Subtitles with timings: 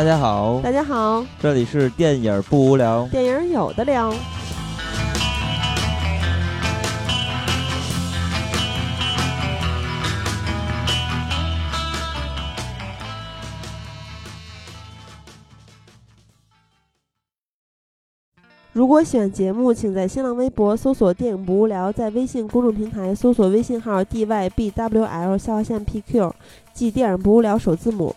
[0.00, 4.10] 大家好，大家好，这里是电影不无聊，电影有的聊。
[18.72, 26.32] 如果喜欢节目，请在新浪微博搜索“电影不无聊”，在微信公众平台搜索微信号 “dybwl” 下划线 “pq”，
[26.72, 28.16] 记“电影不无聊”首字母，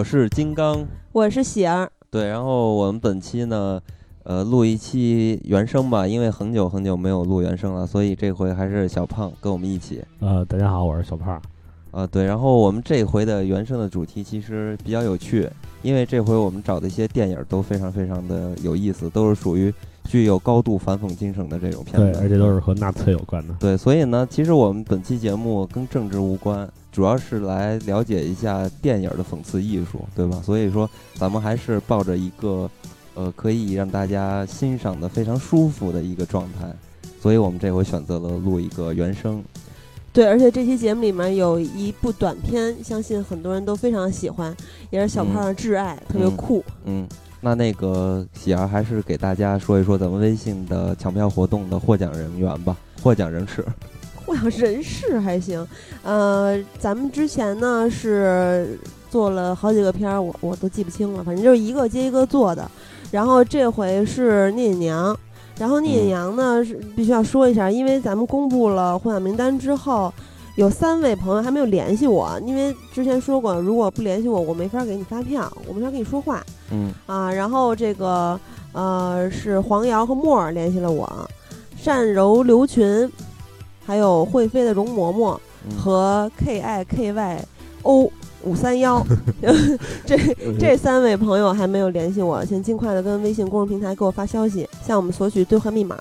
[0.00, 1.92] 我是金刚，我是喜儿。
[2.10, 3.78] 对，然后我们本期呢，
[4.22, 10.02] 呃，录一期原声吧，因为很久很久没有录原声了，所以这回还是小胖跟我们一起。
[10.20, 11.38] 呃，大家好，我是小胖。
[11.90, 15.46] 啊，对，然后我们这回的原声的主题其实比较有趣，
[15.82, 19.70] 因为这回我们找的一些电影都非常非常的有意思，都是属于
[20.04, 22.12] 具有高度反讽精神的这种片子。
[22.12, 23.54] 对，而且都是和纳粹有关的。
[23.60, 26.66] 对，所以呢，其实我们本期节目跟政治无关。
[26.92, 30.42] 主要是来了解一下电影的讽刺艺术，对吧？
[30.44, 32.68] 所以说，咱们还是抱着一个，
[33.14, 36.68] 呃，可以让大家欣赏的非常舒服的一个状态，
[37.22, 39.42] 所以我们这回选择了录一个原声。
[40.12, 44.52] 对，而且这期节目里面有一部短片，相信很多人都非常喜欢，
[44.90, 46.64] 也是小胖的挚爱，特别酷。
[46.84, 47.06] 嗯，
[47.40, 53.64] 那那个喜儿还是给大家说一说咱们微信的抢票活动的获奖人员吧，获奖人士。
[54.32, 55.66] 我想人事还行，
[56.04, 58.78] 呃，咱们之前呢是
[59.10, 62.70] 做了好几个片儿，我我都记不清了，反正就是一个接一个做的。
[63.10, 65.18] 然后这回是聂隐娘，
[65.58, 70.14] 然后聂隐娘呢是必须要说一下，因为咱们公布了获奖名单之后，
[70.54, 76.40] 有三位朋友还没有联系我，因为之前说过，如果不联系我，我没法给你发票，我没法跟你说话。
[76.70, 78.38] 嗯啊，然后这个
[78.72, 81.28] 呃是黄瑶和沫儿联系了我，
[81.84, 83.10] 单柔刘群。
[83.90, 85.36] 还有会飞的容嬷嬷
[85.76, 87.44] 和 K I K Y
[87.82, 88.08] O
[88.44, 89.04] 五三幺，
[90.06, 90.16] 这
[90.60, 95.98] 这三位朋友还没有联系我，请尽快的跟微信公众平台给我发消息，向我们索取兑换密码。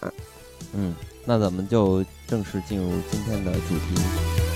[0.76, 0.94] 嗯，
[1.26, 4.49] 那咱们就正式进入今天的主题。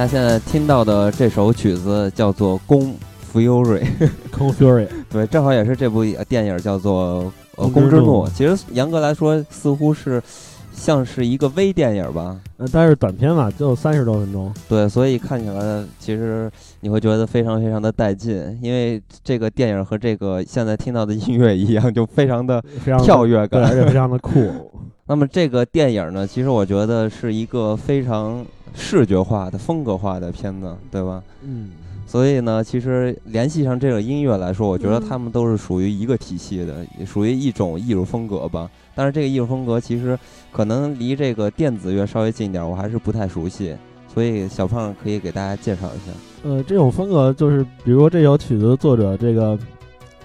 [0.00, 2.94] 家现在听到的这首曲子叫做《宫
[3.34, 3.82] Fury》，
[4.30, 7.24] 宫 Fury， 对，正好也是这部电影叫做
[7.56, 8.24] 《呃宫之怒》。
[8.32, 10.22] 其实严格来说，似乎是
[10.72, 12.40] 像是一个微电影吧？
[12.56, 14.50] 呃，但是短片嘛，就三十多分钟。
[14.70, 16.50] 对，所以看起来其实
[16.80, 22.64] 你会觉得非常非常的带劲，因为这个电影和这个现在听到的音乐一样，就非常的
[23.02, 24.69] 跳跃感，而且非常的酷。
[25.10, 28.46] 那么这个电影呢，其实我觉得是一个非常。
[28.72, 31.20] 视觉化的、风格化的片子，对吧？
[31.42, 31.70] 嗯，
[32.06, 38.70] 所以呢，其实联系上这个音乐来说，我觉得他们都是属于一个体系的，属于一种艺术风格吧。
[38.94, 40.16] 但是这个艺术风格其实
[40.52, 43.74] 可能离这个电子乐稍微近一点，我还是不太熟悉。
[44.14, 46.16] 所以小胖可以给大家介绍一下。
[46.44, 49.58] 呃，这种风格就是，比如说这首曲子的作者，这个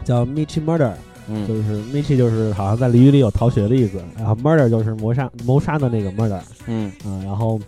[0.03, 0.93] 叫 Michi Murder，
[1.27, 6.91] 嗯，就是 Michi 就是好像在鲤鱼里有逃学的意思，然后 Murder 就是谋杀谋杀的那个 Murder，嗯。
[7.03, 7.59] 啊，然后。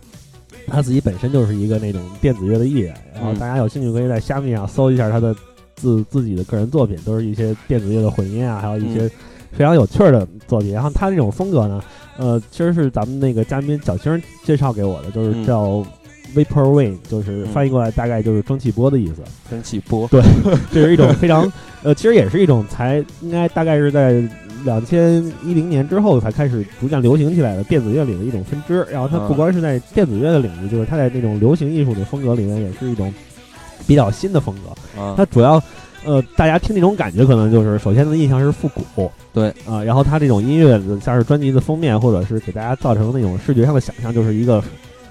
[0.70, 5.34] 他自己本身就是一个那种电子乐的艺人，然后大家有兴趣可以在虾米上搜一下他的
[5.74, 9.08] 自自己的个人作品，都是一些电子乐的混音啊，还有一些
[9.50, 10.72] 非常有趣的作品。
[10.72, 11.82] 然后他这种风格呢，
[12.18, 15.82] 呃，其实是咱们那个嘉宾小青介绍给我的，就是叫
[16.34, 19.22] Vapor Wind，就是翻译过来大概就是蒸汽波的意思。
[19.50, 20.22] 蒸汽波，对，
[20.72, 21.50] 这是一种非常
[21.82, 24.22] 呃，其实也是一种才应该大概是在。
[24.64, 33.14] 两千一零年之后才开始逐渐流行起来的电子乐里的一种分支，然后它不光是在电子乐的领域，就是它在那种流行艺术的风格里面也是一种
[33.86, 35.14] 比较新的风格。
[35.16, 35.62] 它主要
[36.04, 40.70] 呃，大家听那种感觉，可能就是首先的印象是复古，对啊、然后它这种音乐
[41.00, 44.60] 像是专辑的封面，或者是给大家造成那种视觉上的想象，就是一个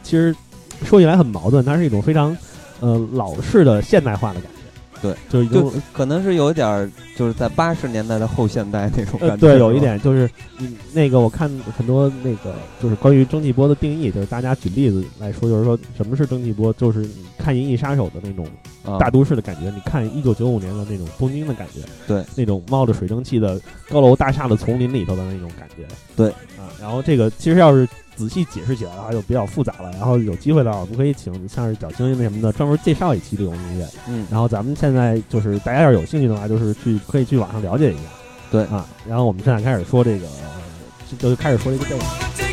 [0.03, 0.35] 其实
[0.83, 2.35] 说起来很矛盾，它是一种非常
[2.79, 4.57] 呃老式的现代化的感觉。
[4.99, 9.35] 对，就已经就可能是有点儿就是在八十年代的后现代那种感觉。
[9.35, 10.27] 呃，对，有一点就是，
[10.57, 11.47] 嗯，那个我看
[11.77, 18.47] 很多那个就是关于蒸汽波的定义，就是大家举例子来说，就是说什么是蒸汽波，就是你看《银翼杀手》的那种
[18.83, 18.97] 啊。
[18.97, 25.85] 大都市的感觉，你看一九九五年的那种东京的感觉，对，那种冒着水蒸气的高楼大厦的丛林里头的那种感觉，
[26.15, 26.29] 对。
[26.57, 27.87] 啊，然后这个其实要是
[28.17, 29.91] 仔细解释起来的话，就比较复杂了。
[29.91, 33.87] 然后有机会的话，我们可以请像是小青那什么的专门介绍一期这种音乐。
[34.09, 38.01] 嗯，然后咱们现在就是大家要是有兴趣的话，就是去可以去网上了解一下。
[38.51, 40.27] 对啊，然后我们现在开始说这个，
[41.11, 42.46] 就就开始说这个电影。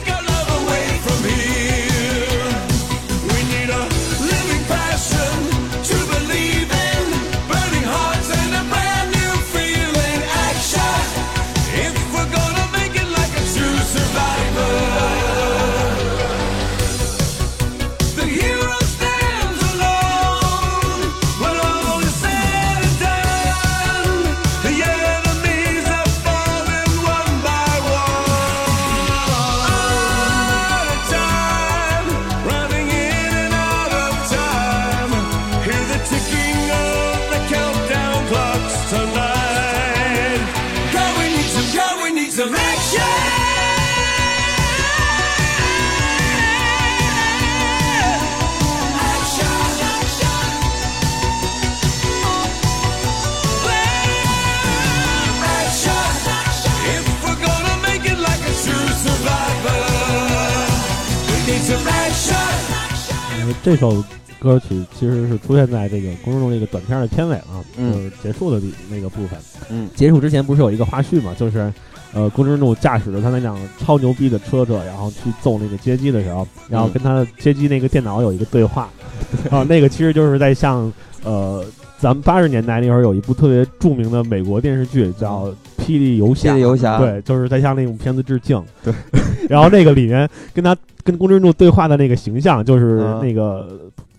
[63.62, 64.03] 这首
[64.39, 69.39] 歌曲其实是出现在这个《公主中》这个短片的片尾了，嗯就是结束的地那个部分。
[69.71, 71.73] 嗯结束之前不是有一个花絮嘛，就是。
[72.17, 78.89] 呃，公之怒驾驶着他那辆超牛逼的车车，然后去揍那个街机的时候，然后跟他街机那个电脑有一个对话，
[79.51, 80.93] 啊，那个其实就是在向
[81.25, 81.65] 呃，
[81.99, 85.47] 咱们八十年代那会儿有一部特别著名的美国电视剧叫
[85.85, 86.99] 《霹雳游侠》，霹雳游侠。
[86.99, 88.63] 对，就是在向那种片子致敬。
[88.83, 88.93] 对，
[89.49, 93.21] 然后那个里面跟他跟宫之怒对话的那个形象，就是啊。
[93.23, 93.69] 那个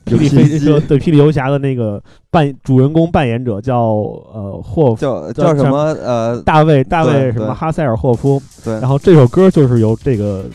[0.06, 5.02] 霹雳飞车对霹雳游侠的那个扮主人公扮演者叫呃霍夫。
[5.02, 8.76] 叫叫叫什么呃，大卫大卫什么哈塞尔霍夫，对。
[8.76, 10.46] 然后这首歌就是由这个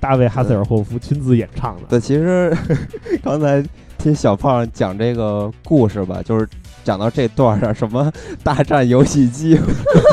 [0.00, 1.82] 大卫哈塞尔霍夫亲自演唱的。
[1.90, 2.50] 对，其实
[3.22, 3.62] 刚才
[3.98, 6.48] 听小胖讲这个故事吧，就是
[6.86, 8.12] 讲到这段儿上，什么
[8.44, 9.58] 大战游戏机，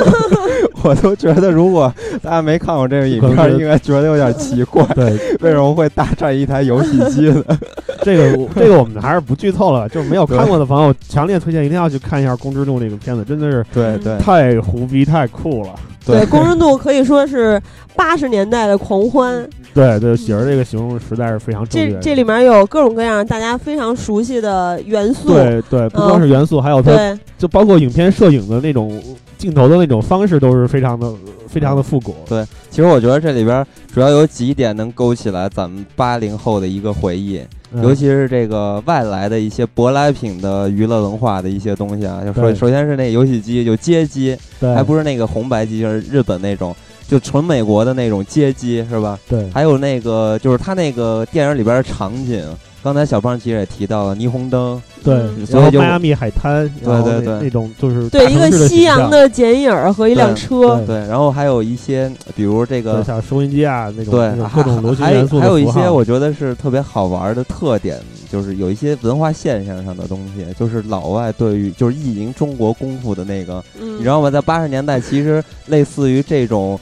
[0.84, 1.94] 我都觉得如果
[2.24, 5.12] 大家没看过这个影片，是应该觉得有点奇怪，对，
[5.42, 7.44] 为什么会大战一台游戏机呢？
[8.02, 15.70] 这个这个我们还是不剧透了，就是没有看过的朋友，强烈推荐一定要去看一下《宫之怒》这个片子，真的是对对太胡逼太酷了。
[16.06, 17.62] 对，公认度可以说是
[17.96, 19.48] 八十年代的狂欢。
[19.74, 21.92] 对对，喜儿这个形容实在是非常正确。
[21.94, 25.30] 这这里面有各种各样大家非常熟悉的元素。
[25.30, 29.02] 对对，不光是元素，还有它对就包括影片摄影的那种
[29.38, 31.12] 镜头的那种方式，都是非常的
[31.54, 32.16] 非常的复古。
[32.28, 37.40] 对，其实我觉得这里边主要有几点能勾起来咱们八零后的一个回忆，
[37.72, 42.24] 嗯尤其是这个外来的一些舶来品的娱乐文化的一些东西啊。
[42.26, 46.76] 就首首先是那游戏机，就街机，还不是那个红白机，就是日本那种，
[47.08, 49.20] 就纯美国的那种街机，是吧？
[49.30, 52.44] 对还有那个就是他那个电影里边的场景，
[52.84, 60.76] 刚才小胖其实也提到了霓虹灯，对嗯，然后所以就迈阿密海滩，然后对对对那那种就是对，一个夕阳的形象西洋的剪影和一辆车。
[60.78, 63.04] 对对，然后还有一些比如这对个。
[63.04, 68.00] 像收音机啊那种对，还各种流行还元素的还有一些我觉得是特别好玩的特点，
[68.32, 74.32] 就是有一些文化现象上的东西，就是老外对于就是意淫中国功夫的那个，嗯，你知道吗？
[74.32, 76.80] 在八十年代，其实类似于这种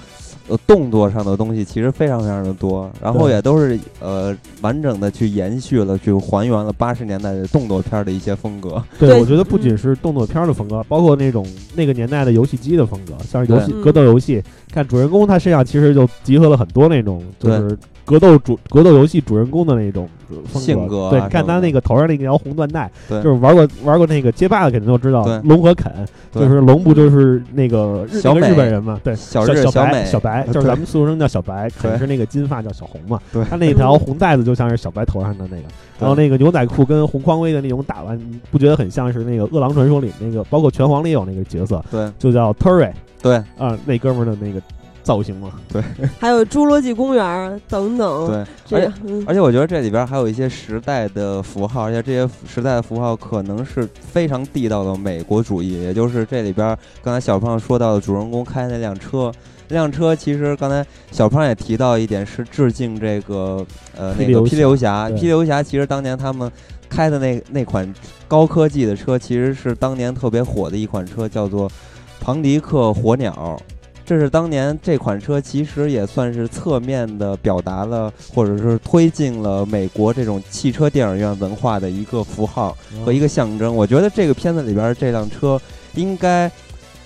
[0.47, 8.83] 呃动作上的东西，其实非常非常的多，然后也都是呃完整的去延续了，去还原了八十年代的动作片的一些风格。
[8.99, 11.45] 对，对我觉得不嗯仅是动作片的风格，包括那种
[11.75, 14.43] 那个年代的游戏机的风格，像是游戏格斗游戏。
[14.71, 20.61] 看主人公他身上其实就集合了很多那种就是格斗主格斗游戏主人公的那种呃风。
[20.61, 25.91] 性格啊对，看他那个头上那条红缎带，对就是玩过玩过那个街霸的肯定都知道对，龙和肯
[26.31, 28.99] 对就是龙不就是那个日那个小日本人嘛？
[29.03, 33.19] 对，小小白日小美小白就是咱们俗称叫小白，肯对是那个金发叫小红嘛。
[33.31, 35.63] 对他那条红带子就像是小白头上的那个。
[35.99, 44.59] 然后那个牛仔裤跟红匡威的那种打扮，你不觉得很像是那个《饿狼传说》里那个，包括拳皇里有那个角色，对就叫 Terry 对啊，那哥们儿的那个
[45.03, 45.51] 造型嘛。
[45.71, 45.81] 对
[46.19, 47.25] 还有《侏罗纪公园》
[47.67, 59.31] 等等，对，这样，嗯而且我觉得这里边还有一些时代的符号，而且这些时代的符号可能是非常地道的美国主义，也就是这里边刚才小胖说到的主人公开那辆车。
[59.73, 63.65] 那辆车其实刚才小胖也提到一点，是致敬这个
[63.97, 66.51] 呃那个霹雳游侠霹雳游侠其实当年他们
[66.89, 67.93] 开的那那款
[68.27, 71.71] 高科技的车，其实是当年特别火的一款车，叫做
[72.19, 73.57] 庞迪克火鸟。
[74.05, 83.73] 这是当年这款车其实也算是侧面的表达了，或者是推进了美国这种汽车电影院文化的一个符号和一个象征。
[83.73, 85.59] 我觉得这个片子里边这辆车
[85.95, 86.51] 应该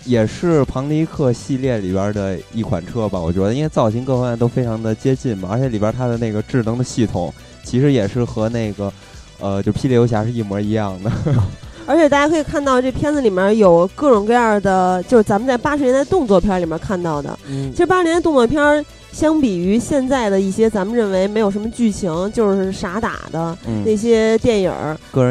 [0.04, 3.20] 也是庞迪克系列里边的一款车吧？
[3.20, 7.32] 我觉得，因为造型各方面都非常的接近嘛，而且里边它的那个智能的系统
[7.64, 8.92] 其实也是和那个
[9.40, 11.12] 呃，就霹雳游侠是一模一样的。
[11.86, 17.38] 而且大家可以看到，这片子里面有各种各样的，就是咱们在八十年代动作片里面看到的。
[17.48, 24.72] 嗯其实八十年代动作片儿，相比于现在的一些咱们认为没有什么剧情，就是傻打的嗯，那些电影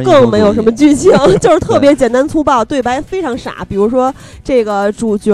[0.05, 3.65] 更没有什么剧情， 就是特别简单粗暴，对白非常傻。
[3.69, 5.33] 比如说这个主角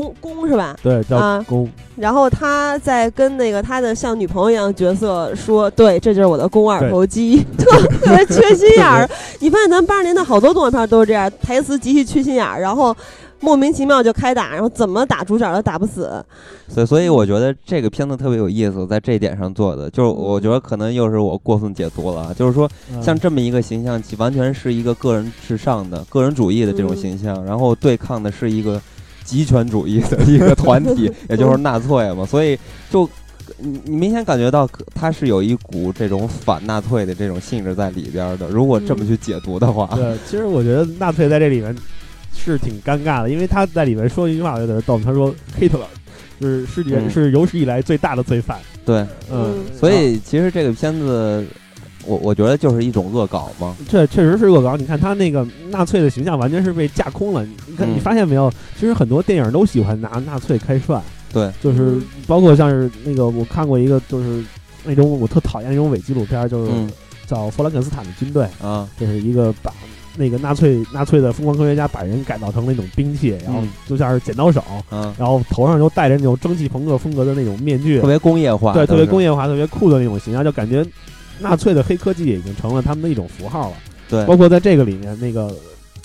[0.00, 0.76] 儿公公是吧？
[0.82, 1.44] 对叫啊。
[1.48, 7.70] 公，然后他在跟那个他的像女朋友一样角色说：“对，这就是我的肱二头肌，特
[8.02, 9.08] 特别缺心眼儿。”
[9.40, 12.96] 你发现咱八十年代好多动画片都是这样，台词极其缺心眼儿，然后
[13.40, 16.24] 莫名其妙就开打，然后怎么打主角都打不死。
[16.66, 23.02] 所以，所以我觉得这个片子特别有意思，在这一点上做的，就是我觉得可能又是我过分解读了啊，就是说嗯。
[23.02, 28.80] 像这么一个形象，其完全是一个个人至上的、个人主义的这种嗯形象，然后对抗的是一个
[29.24, 32.58] 极权主义的一个团体， 也就是纳粹嘛，所以
[32.90, 33.08] 就
[33.58, 38.48] 你你明显感觉到可它是有一股这种反纳粹的这种性质在里边的。
[38.48, 41.74] 如果这么去解读的话，对，其实我觉得纳粹在这里面
[42.34, 45.86] 是挺尴尬的，因为他在里面说一句话有点逗，他说 Hitler
[46.40, 48.58] 就是世界、嗯是有史以来最大的罪犯。
[48.84, 51.46] 对，嗯，所以其实这个片子，
[52.06, 53.76] 我我觉得就是一种恶搞嘛。
[53.88, 54.76] 这确实是恶搞。
[54.76, 57.44] 你看他那个纳粹的形象完全是被架空了。
[57.66, 58.50] 你看，嗯你发现没有？
[58.78, 61.00] 其实很多电影都喜欢拿纳粹开涮，
[61.32, 64.42] 对，就是嗯包括像是那个我看过一个，就是
[64.84, 66.90] 那种我特讨厌那种伪纪录片，就是嗯
[67.26, 69.72] 叫《弗兰肯斯坦的军队》，啊，就是一个把
[70.16, 80.84] 那个纳粹纳粹的疯狂科学家把人改造成了一种兵器，然后嗯就像是剪刀手，嗯，然后头上就戴着那种蒸汽朋克风格的那种面具特，别工业化，对，特别工，业化、特别酷的那种形象，就感觉
[81.40, 83.76] 纳粹的黑科技已经成了他们的一种符号了。
[84.08, 85.54] 对，包括在这个里面，那个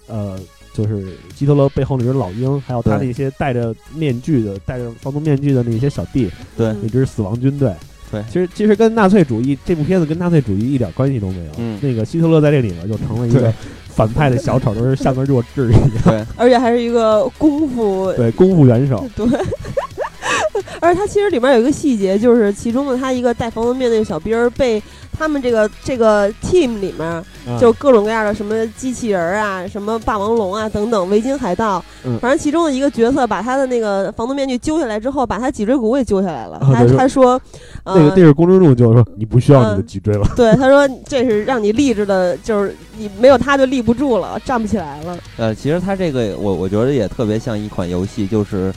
[0.08, 0.40] 呃，
[0.74, 7.74] 就是希特勒背后那只老鹰，还有他那些戴着面具的、戴着防毒面具的那些小弟，对嗯那支死亡军队。
[8.12, 11.52] 对其实其实跟纳粹主义这部片子跟纳粹主义一点关系都没有。
[11.58, 13.54] 嗯那个希特勒在这里面就成了一个
[13.88, 15.92] 反派的小丑，就是像个弱智一样。
[16.06, 19.08] 对， 而且还是一个功夫对，功夫元首。
[19.16, 19.28] 对，
[20.82, 24.82] 而且他其实里面有一个细节，就是其中的他一个戴防毒面那个小兵儿被
[25.20, 27.24] 他们这个这个 team 里面啊
[27.60, 36.58] 就各种各样的什么机器人儿啊、什么霸王龙啊等等维京海盗，嗯反正其中的一个角色把他的那个防毒面具揪下来之后，把他脊椎骨给揪下来了。
[36.74, 37.40] 他他说，
[37.84, 40.26] 呃、那个那是公之助就说你不需要你的嗯脊椎了。
[40.38, 45.18] 对他说这是让你立着的，就是你没有他就立不住了，站不起来了。
[45.38, 48.74] 呃，其实他这个我我觉得也特别像一款游戏，就是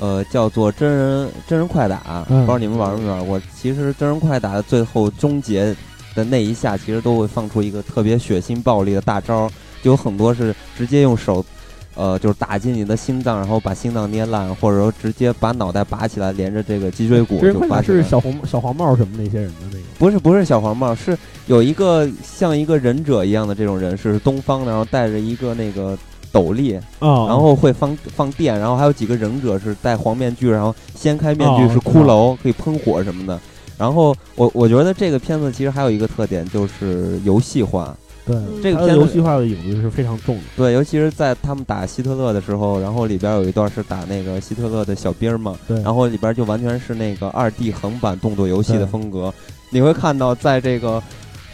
[0.00, 3.40] 呃叫做真人真人快打，嗯不知道你们玩没玩过？
[3.54, 5.72] 其实真人快打的最后终结
[6.16, 9.48] 的那一下，其实都会放出一个特别血腥暴力的大招，
[9.82, 11.44] 就有很多是直接用手。
[11.96, 18.02] 呃，就是打进你的心脏，然后把心脏捏烂，或者说直接把脑袋拔起来，连着这个脊椎骨就拔起来是。
[18.04, 19.84] 小红小黄帽什么那些人的那个。
[19.98, 25.98] 不是不是小黄帽，是有一个像一个忍者一样的这种人，是东方的，然后戴着一个那个
[26.32, 33.38] 斗笠，啊，然后会放放电，然后还有几个忍者是戴黄面具，然后掀开面具哦是骷髅，可以喷火什么的。
[33.76, 37.96] 然后我我觉得这个片子其实还有一个特点就是游戏化，
[38.26, 38.36] 对。
[38.62, 40.42] 这个片子游戏化的影子是非常重的。
[40.56, 49.32] 对，尤其是在他们打希特勒的时候，然后里边有一段是打那个希特勒的小兵嘛，对，然后里边就完全是那个二 D 横版动作游戏的风格。
[49.70, 51.02] 你会看到，在这个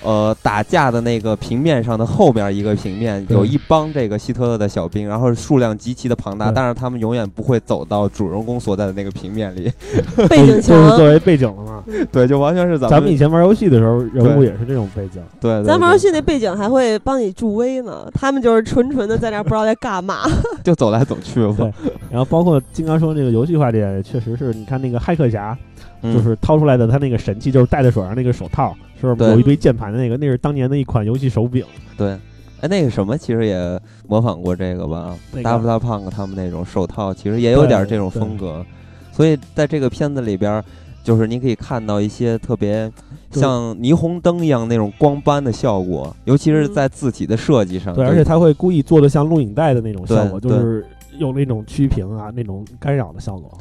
[0.07, 9.71] 呃打架的那个平面上的后边一个平面，有一帮这个希特勒的小兵，然后数量极其的庞大，但是他们永远不会走到主人公所在的那个平面里。
[10.31, 11.83] 背景墙就是墙作为背景了嘛。
[12.13, 15.21] 对，就完全是咱咱们以前玩游戏的时候，人物也是这种背景。
[15.41, 20.21] 对对咱玩游戏那背景还会帮你助威呢，他们就是纯纯的在那不知道在干嘛。
[20.63, 21.41] 就走来走去。
[22.11, 30.17] 然后包括经常说那个游戏化这点，确实是你看那个骇客侠，嗯就是掏出来的他那个神器，就是戴在手上那个手套，是不是有一堆键盘的那个？
[30.17, 31.65] 那是当年的一款游戏手柄。
[31.97, 32.17] 对。
[32.63, 35.15] 哎，那个什么，其实也模仿过这个吧？
[35.31, 38.65] 那个大不大胖他们那种手套，其实也有点这种风格。
[39.13, 40.65] 所以在这个片子里边儿，
[41.05, 42.91] 就是你可以看到一些特别
[43.31, 47.95] 像霓虹灯一样那种光斑的效果，尤其是嗯在字体的设计上。
[47.95, 50.87] 对，就而且他会故意做的像录影带的那种效果，就是
[51.19, 53.53] 有那种曲屏啊、那种干扰的效果。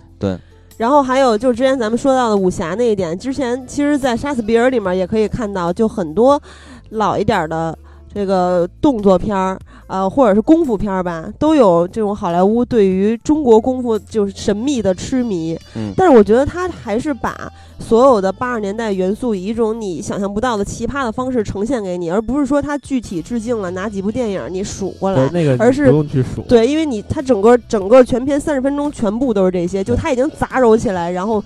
[0.77, 6.41] 然后还有就是之前咱们说到的武侠那一点，之前其实，在《杀死比尔》里面也可以看到，就很多
[6.89, 7.77] 老一点的
[8.13, 15.57] 这个动作片儿，呃，或者是功夫片儿吧，都有这种好莱坞对于中国功夫就是神秘的痴迷。
[15.75, 25.29] 嗯但是我觉得他还是把所有的八十年代元素以一种你想象不到的奇葩的方式呈现给你，而不是说他具体致敬了哪几部电影你数过来，。
[25.31, 26.41] 那个而是不用去数。
[26.43, 31.43] 对，因为你他整个整个全片三十分钟全部都是这些，就对他已经杂糅起来，然后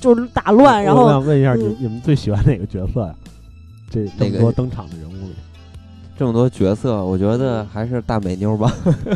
[0.00, 3.14] 就是打乱，然后我想问一下，嗯你你们最喜欢哪个角色呀？
[3.90, 5.34] 这这个么多登场的人物里，
[6.16, 8.72] 这么多角色，我觉得还是大美妞吧。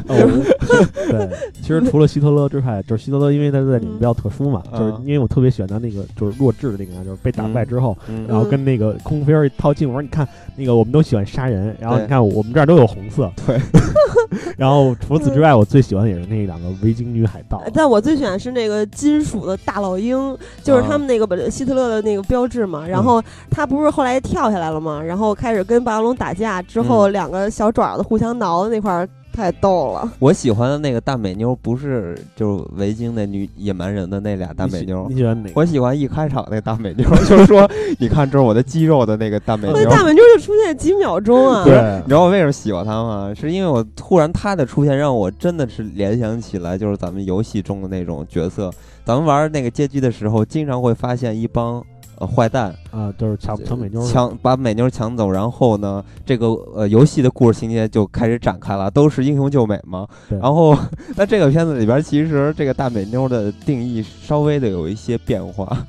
[0.06, 1.30] 对，
[1.62, 10.26] 其实除了希特勒之外，就是希特勒，因为他在里面比较特殊嘛，嗯就是因为我特别喜欢他那个就是弱智的那个，就是被打败之后，嗯然后跟那个空飞儿一套近乎，我说你看
[10.56, 13.60] 那个我们都喜欢杀人，然后你看我们这儿都有红色，对，
[14.58, 22.86] 然后除此之外，我最喜欢的也是那两个维京女海盗，但我最喜欢是那个金属的大老鹰，就是他们那个本希特勒的那个标志嘛。
[22.86, 30.12] 然后他不是后来跳下来了嘛，然后开始跟霸王龙打架，之后两个小爪子互相挠的那块儿太逗了。
[30.18, 35.52] 我喜欢的那个大美妞不是就是维京那女野蛮人的那俩大你喜美妞你，喜欢哪个？
[35.54, 39.76] 我喜欢一开场那大美妞， 就是说你看这是我的肌肉的那个大美妞。
[39.76, 41.62] 那大美妞就出现几秒钟啊！
[41.64, 43.32] 对你知道我为什么喜欢她吗？
[43.32, 48.70] 是因为我突然她的出现让我真的是联想起来，就是咱们游戏中的那种角色。
[49.04, 51.82] 咱们玩那个街机的时候，经常会发现一帮
[52.18, 60.06] 呃坏蛋啊，就是抢抢美妞，抢把美妞抢走，然后呢，这个呃游戏的故事情节就开始展开了，都是英雄救美嘛。
[60.28, 60.76] 然后
[61.14, 65.86] 在这个片子里边，其实这个大美妞的定义稍微的有一些变化。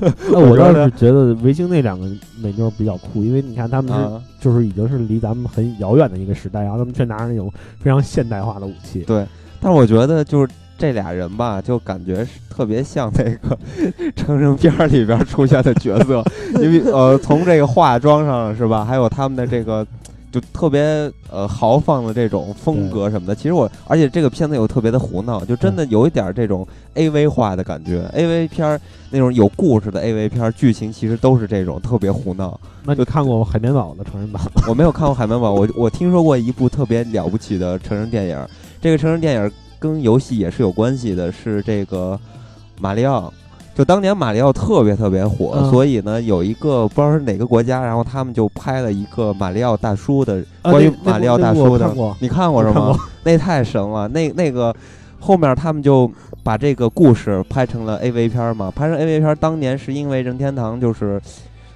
[0.30, 2.06] 那我倒是觉得维京那两个
[2.40, 9.00] 美妞比较酷，因为你看他们是啊，就是已经是离咱们很遥远的一个时代，然后他们却拿着那种非常现代化的武器。
[9.00, 9.26] 对，
[9.60, 13.56] 但是我觉得就是这俩人吧，就感觉是特别像那个
[14.16, 16.24] 成人片儿里边出现的角色，
[16.60, 19.86] 因为呃，从这个化妆上是吧，还有他们的这个。
[20.32, 20.80] 就特别
[21.30, 28.08] 呃豪放的这种风格什么的，其实我而且这个片子又特别的胡闹，就真的有一点儿这种 A V 化的感觉。
[28.14, 32.58] A V 片儿那种有故事的 A V 片儿，剧情其实都是这种特别胡闹。
[32.82, 34.62] 那你看过海绵宝宝的成人版吗？
[34.66, 38.38] 我没有看过《海绵宝宝》，我我听说过一部特别了不起的成人电影，
[38.80, 42.18] 这个成人电影跟游戏也是有关系的，是这个
[42.80, 43.32] 马里奥。
[43.74, 45.70] 就当年马里奥特别特别火，嗯。
[45.70, 51.90] 所以呢，有一个不知道是哪个国家，然后他们就拍了一个马里奥大叔的啊关于马里奥大叔的，
[52.20, 52.94] 你看过是吗？
[53.24, 54.74] 那太神了，那那个
[55.18, 56.10] 后面他们就
[56.42, 61.18] 把这个故事拍成了 AV 片儿嘛，拍成 AV 片儿，当年是因为任天堂就是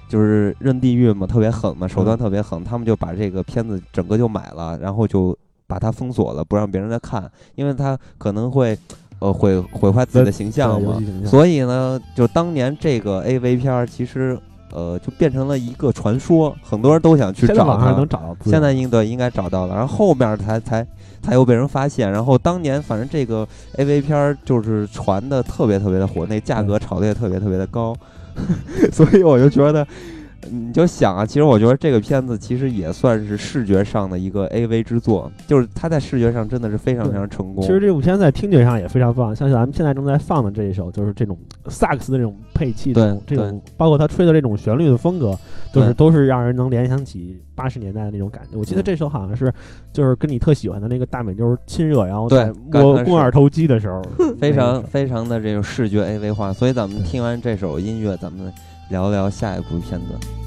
[0.07, 2.19] 就是任地狱嘛，特别狠嘛，手段嗯。
[2.19, 5.35] 特别狠，他们就把这个片子整个就买了，然后就
[5.67, 8.77] 把它封锁了，不让别人再看，因为它可能会
[9.19, 14.39] 呃毁毁坏自己的形象嘛所以呢，就当年这个 AV 片儿其实。
[14.73, 17.91] 呃，就变成了一个传说，很多人都想去找现在。
[17.93, 18.35] 能找到。
[18.43, 20.85] 现在应对应该找到了，然后后面才才
[21.21, 27.95] 才又被人发现，然后当年反正这个 A V 片儿就是传的特别特别的火，那价格炒的也特别特别的高，
[28.91, 29.87] 所以我就觉得。
[30.51, 37.63] 你就想啊，其实我觉得这个片子其实也算是视觉上的一个 A V 之作，就是它在视觉上真的是非常非常成功。
[37.63, 43.49] 其实这部片子在听觉上也非常棒，像咱们现在正在放的这一首，就是这种萨克斯的这种配器，这种这对。
[43.49, 45.37] 种，包括他吹的这种旋律的风格，
[45.73, 48.57] 就是都是让人能联想起八十年代的那种感觉。
[48.57, 49.53] 我记得嗯这首好像是
[49.91, 54.01] 就是跟你特喜欢的那个大美妞亲热，然后对在摸肱二头肌的时候，
[54.39, 58.51] 非常非常的这种视觉 A V 化，所以咱们听完这首音乐，咱们
[58.89, 60.46] 聊聊下一部片子。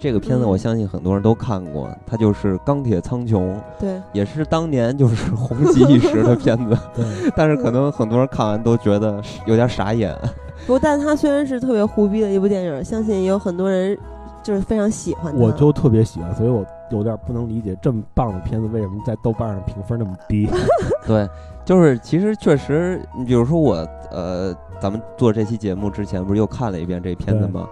[0.00, 7.04] 这个片子嗯我相信很多人都看过，它就是《钢铁苍穹》，对，也是当年就是红极一时的片子， 对，
[7.36, 10.16] 但是可能很多人看完都觉得有点傻眼。
[10.66, 13.96] 不过，但它虽然是特别胡逼的一部电影，相信也有很多人
[14.42, 15.38] 就是非常喜欢它。
[15.38, 20.48] 我就特别喜欢，所以我有点不能理解这么棒的片子为什么在豆瓣上评分那么低。
[21.06, 21.28] 对，
[21.64, 23.74] 就是其实确实，你比如说我，
[24.10, 27.66] 呃，咱们做这期节目之前不是又看了一遍这片子吗？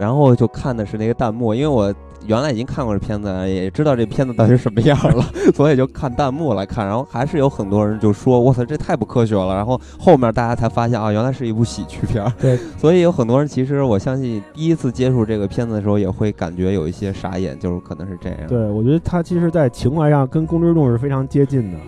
[0.00, 1.94] 然后就看的是那个弹幕，因为我
[2.26, 5.22] 原来已经看过这片子，也知道这片子到底什么样了，
[5.54, 6.86] 所以就看弹幕来看。
[6.86, 12.32] 然后还是有很多人就说：“我操，这太不科学了。”然后后面大家才发现啊，原来是一部喜剧片儿。
[12.40, 18.38] 对， 所以有很多人其实我相信第一次接触这个片子的时候，也会感觉有一些傻眼，就是可能是这样。
[18.48, 21.78] 对，我觉得它其实，在情怀上跟《宫之动》是非常接近的。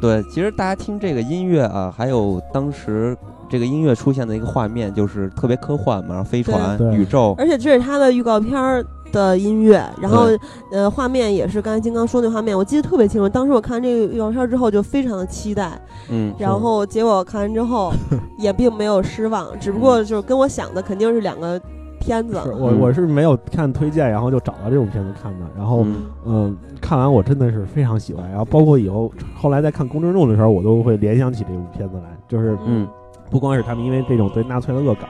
[0.00, 3.16] 对，其实大家听这个音乐啊，还有当时
[3.48, 10.26] 这个音乐出现的一个画面，就是特别科幻嘛，然后飞船、宇宙，而且这是它的预告片儿的音乐，然后
[10.72, 13.28] 呃画面也是刚才金刚说那画面，我记得特别清楚。
[13.28, 15.80] 当时我看这个预告片之后就非常的期待，
[16.10, 17.92] 嗯，然后结果看完之后
[18.38, 21.60] 也并没有失望，只不过就是跟我想的肯定是两个
[22.00, 22.34] 片子。
[22.42, 25.46] 是我嗯我是没有看推荐，然后就找到这种片子看的。
[25.56, 28.28] 然后嗯嗯，看完我真的是非常喜欢。
[28.28, 32.86] 然后包括以后后来在看《公之众》的时候，我都会联想起这部片子来，就是嗯
[33.34, 35.08] 不光是他们因为这种对纳粹的恶搞，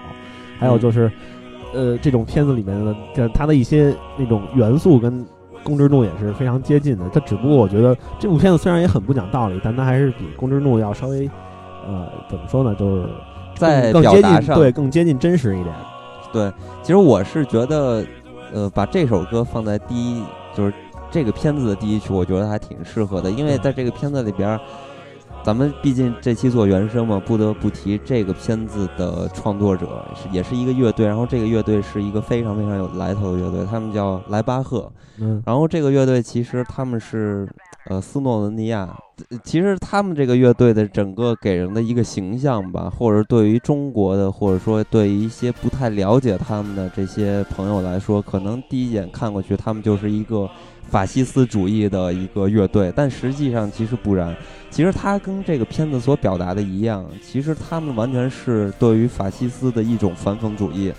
[0.58, 1.12] 还有就是，
[1.74, 5.20] 呃，这种片子里面的呃它的一些那种元素跟
[5.62, 7.04] 《宫之怒》也是非常接近的。
[7.12, 11.28] 它只不过我觉得这部片子虽然也很不讲道理，但它还是比《宫之怒》要稍微，
[11.86, 13.06] 呃，怎么说呢，就是
[13.56, 15.74] 在更更接近对更接近真实一点。
[16.32, 18.02] 对，其实我是觉得，
[18.54, 20.22] 呃，把这首歌放在第一，
[20.56, 20.72] 就是
[21.10, 24.58] 这个片子的第一曲，我觉得还挺适合的，因为在这个片子里边儿，
[25.44, 37.46] 咱们毕竟这期做原声嘛，不得不提这个片子的创作者是也是一个乐队，然后这个乐队是一个非常非常有来头的乐队，他们叫莱巴赫，嗯，然后这个乐队其实他们是
[37.90, 38.96] 呃斯诺文尼亚，
[39.30, 50.48] 呃其实他们这个乐队的整个给人的一个形象吧，或者对于中国的，或者说对于一些不太了解他们的这些朋友来说，可能第一眼看过去，他们就是一个
[50.88, 54.34] 法西斯主义的一个乐队，但实际上其实不然。
[54.70, 60.92] 其实他跟这个片子所表达的一样，其实他们完全是对于法西斯的一种反讽主义。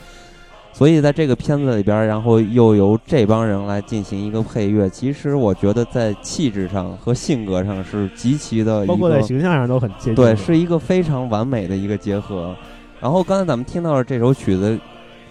[0.71, 10.15] 所以在这个片子里边儿，然后又由这帮人来进行一个配乐，其实我觉得在气质上和性格上是极其的一包括在个形象上都很接近。
[10.15, 12.53] 对，是一个非常完美的一个结合。
[12.99, 14.77] 然后刚才咱们听到的这首曲子，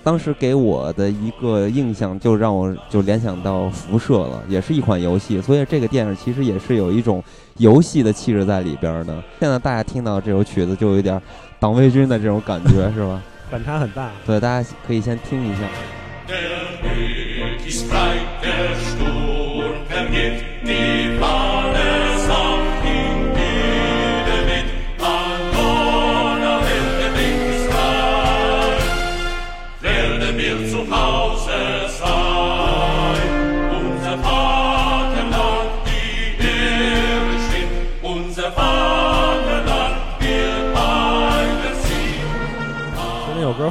[0.05, 7.25] 当时给我的一个印象就让我就联想到辐射了，也是一款游戏，所以这个电影其实也是有一种
[7.57, 9.25] 游戏的气质在里边的。
[9.41, 11.21] 现在大家听到这首曲子，就有点
[11.59, 13.23] 党卫军的这种感觉， 是吧？
[13.51, 14.11] 反差很大。
[14.27, 15.63] 对，大家可以先听一下。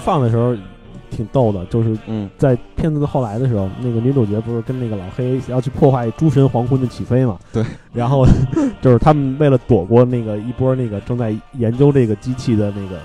[0.03, 0.55] 放的时候
[1.09, 7.37] 挺逗的，就是嗯在片子的后来的时候，那个女主角不是跟那个老黑要去破坏诸神黄昏的起飞嘛？
[7.51, 7.63] 对。
[7.93, 8.25] 然后
[8.81, 12.99] 就是他们为了躲过那个一波那个正在研究这个机器的那个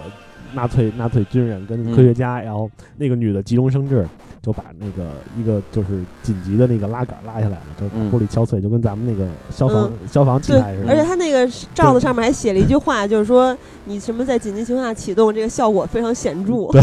[0.54, 4.06] 纳粹纳粹军人跟科学家，然后那个女的急中生智，
[4.48, 10.88] 就把那个一个就是紧急的那个拉杆拉下来了，就是玻璃敲碎，就跟咱们那个消防、消防器材似，的。
[10.88, 16.66] 而且他那个罩子上面还写了一句话，就是说你什么在紧急情况下启动，这个效果非常显著。
[16.72, 16.80] 对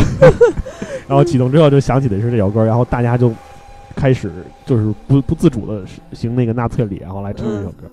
[1.09, 3.31] 然后启动之后就响起的是这首歌，然后大家就
[3.95, 4.29] 开始
[4.63, 5.81] 就是不不自主的
[6.13, 7.85] 行那个纳粹礼，然后来唱这首歌。
[7.85, 7.89] 嗯，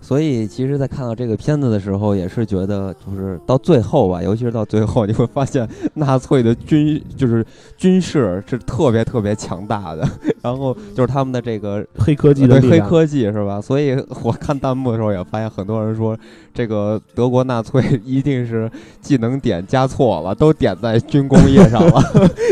[0.00, 7.44] 所以其实，在看到这个片子的时候，也是觉得，就是到最后吧，尤其是到最后，你会发现纳粹的军 就是
[7.76, 10.08] 军事是特别特别强大的，
[10.42, 13.60] 然后就是他们的这个黑科技的呃对黑科技是吧？
[13.60, 16.16] 所以我看弹幕的时候也发现很多人说，
[16.54, 22.02] 这个德国纳粹 一定是技能点加错了，都点在军工业上了，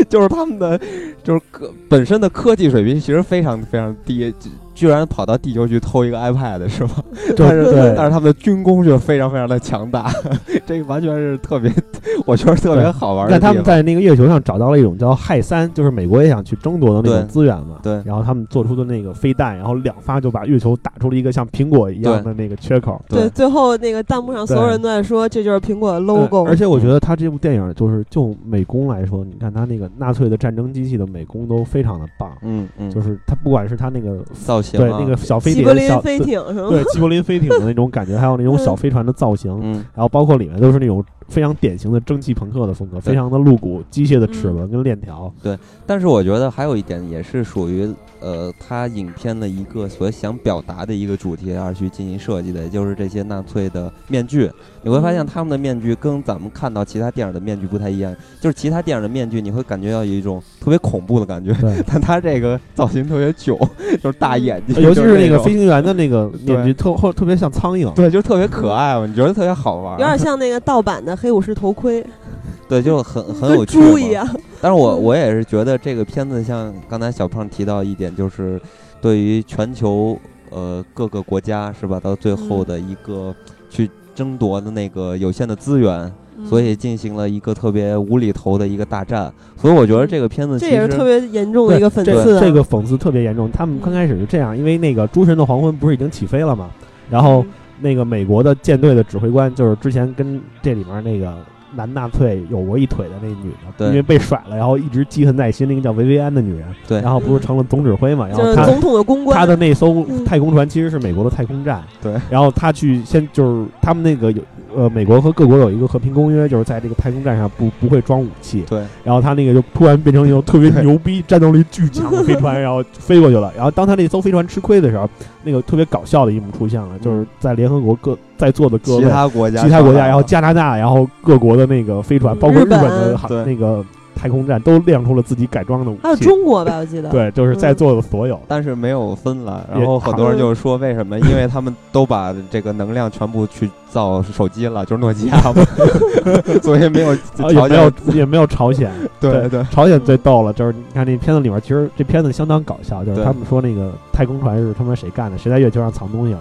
[0.09, 0.79] 就是他们的
[1.23, 4.33] 就是科本身的科技水平其实非常非常低，
[4.77, 6.91] 居然跑到地球去偷一个 iPad 是吗？
[7.35, 10.11] 但是对但是他们的军工却非常非常的强大，
[10.67, 11.71] 这个完全是特别，
[12.27, 13.27] 我觉得特别好玩。
[13.27, 17.77] 但他们在那个月球上找到了一种叫氦三，就是美国也想去争夺的那对种资源嘛。
[17.81, 23.01] 对然后他们做出的那个飞弹，然后两发就把月球打出了一个像苹果一样的那个缺口。
[23.09, 36.69] 对，最后那个弹幕上所有人都在说这就是苹果的 logo，而且我觉得他这部电影就是就美工来说，你看他那个纳粹的战争机器的美工都非常的棒，嗯嗯，就是他不管是他那个造型啊对那个小飞碟小林飞艇是吗？
[36.69, 45.31] 对齐柏林飞艇的那种感觉，还有那种小飞船的造型，嗯然后包括里面都是那种非常典型的蒸汽朋克的风格，非常的露骨、机械的齿轮跟链条。
[45.41, 47.87] 对但是我觉得还有一点也是属于
[48.19, 54.49] 呃，他影片的一个所想表达的一个主题而去进行设计的，也就是这些纳粹的面具。
[54.81, 63.57] 你会发现嗯他们的面具跟咱们看到其他电影的面具不太一样，就是其他电影的面具你会感觉到有一种特别恐怖的感觉，对， 但他这个造型特别囧，
[64.01, 67.93] 就是大眼睛， 尤其是那个飞行员的那个 面具，特或特别像苍蝇。
[67.93, 72.05] 对，就特别可爱嘛，你觉得特别好玩，有点像那个盗版的黑武士头盔，
[72.67, 74.27] 对，就很很有趣猪一样。
[74.61, 78.59] 但是我我也是觉得这个片子像刚才小胖提到一点，就是
[79.01, 80.17] 对于全球
[80.49, 83.33] 呃各个国家是吧，到最后的一个
[83.69, 86.11] 去争夺的那个有限的资源，
[86.45, 89.31] 所以进行了一个特别无厘头的一个大战。
[89.55, 92.39] 所以我觉得这个片子其实这也是特别严重的一个讽这刺啊。
[92.39, 93.51] 这个讽刺特别严重。
[93.51, 96.69] 他们刚开始是这样，因为那个《诸神的黄昏》不是已经起飞了嘛，
[97.09, 97.47] 然后嗯
[97.79, 101.37] 那个美国的舰队的指挥官就是之前跟这里面那个
[101.75, 103.87] 男纳粹有过一腿的那女的，对。
[103.87, 107.01] 因为被甩了，然后一直记恨在心，那个叫维维安的女人，对。
[107.01, 114.41] 然后不是成了总指挥嘛，然后总统的公关，他的那艘嗯太空船其实是美国的太空站，对，然后他去先就是他们那个有
[114.75, 118.83] 呃美国和各国有一个和平公约，就是在这个太空站上不不会装武器，对。
[119.03, 123.51] 然后他那个就突然变成一种特别 牛逼、战斗力巨强的飞船， 然后飞过去了。
[123.55, 125.09] 然后当他那艘飞船吃亏的时候，
[125.43, 132.39] 那个特别搞笑的一幕出现了，就是在联合国各在座的各其位他国家其他国家，然后加拿大，然后各国的那个飞船，嗯。
[132.39, 133.83] 包括日本的那个
[134.27, 136.01] 太空站，都亮出了自己改装的武器。
[136.03, 137.09] 还有中国吧，我记得。
[137.09, 138.37] 对，就是在座的所有。
[138.47, 141.17] 但是没有分了，然后很多人就说为什么？
[141.19, 145.63] 因为他们都把这个能量全部去造手机了，就是诺基亚嘛，
[146.61, 147.91] 所以没有啊，也没有。
[148.13, 156.39] 也没有朝鲜，对对朝鲜最逗了，就是你看那片子里面，其实这片子相当搞笑，就是他们说那个太空船是他妈谁干的，谁在月球上藏东西了，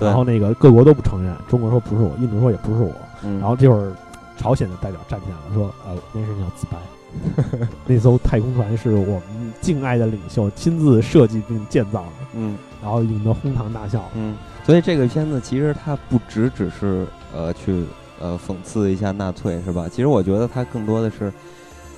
[0.00, 2.90] 然后那个各国都不承认，中国说不是我，印度说也不是我，
[3.22, 3.92] 嗯然后这会儿
[4.36, 14.04] 朝鲜的代表站起来了，说呃那是你要自白，那艘太空船是我们敬爱的领袖亲自设计并建造的，嗯然后引得哄堂大笑。
[14.14, 17.84] 嗯，所以这个片子其实它不只只是呃去
[18.20, 19.88] 呃讽刺一下纳粹是吧？
[19.90, 21.32] 其实我觉得它更多的是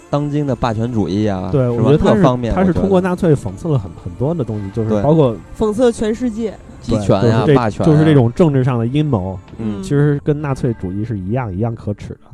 [0.09, 6.57] 当今的霸权主义啊，对，我觉得他是各方面它是通过纳粹讽刺了很很多的东西，就是包括讽刺全世界。
[6.81, 8.15] 集权呀、对霸权、就是这。
[8.15, 12.28] 种政治上的阴谋，嗯其实跟纳粹主义是一样一样可耻的。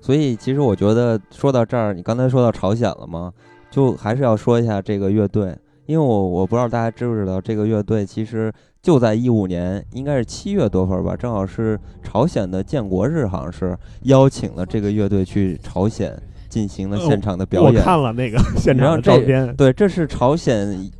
[0.00, 3.32] 所以其实我觉得说到这儿，你刚才说到朝鲜了吗？
[3.70, 8.52] 就还是要说一下这个乐队，因为我我不知道大家知不知道，这个乐队其实
[8.82, 16.14] 就在一五年，应该是七月多份吧，正好是朝鲜的建国日，好像是邀请了这个乐队去朝鲜
[16.48, 17.74] 进行了现场的表演。
[17.74, 20.90] 我看了那个 现场的照片，对，这是朝鲜，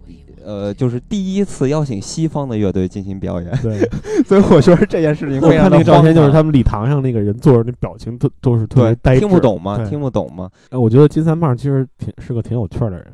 [0.45, 3.79] 呃，就是第一次邀请西方的乐队进行表演，对，
[4.27, 9.85] 所以我觉得这件事情我非常的看那个照片，就是他们礼堂上那个人坐着，那表情都都是特别呆滞，听不懂吗？
[9.89, 10.51] 听不懂吗？
[10.71, 13.07] 呃我觉得金三胖其实挺是个挺有趣儿的人，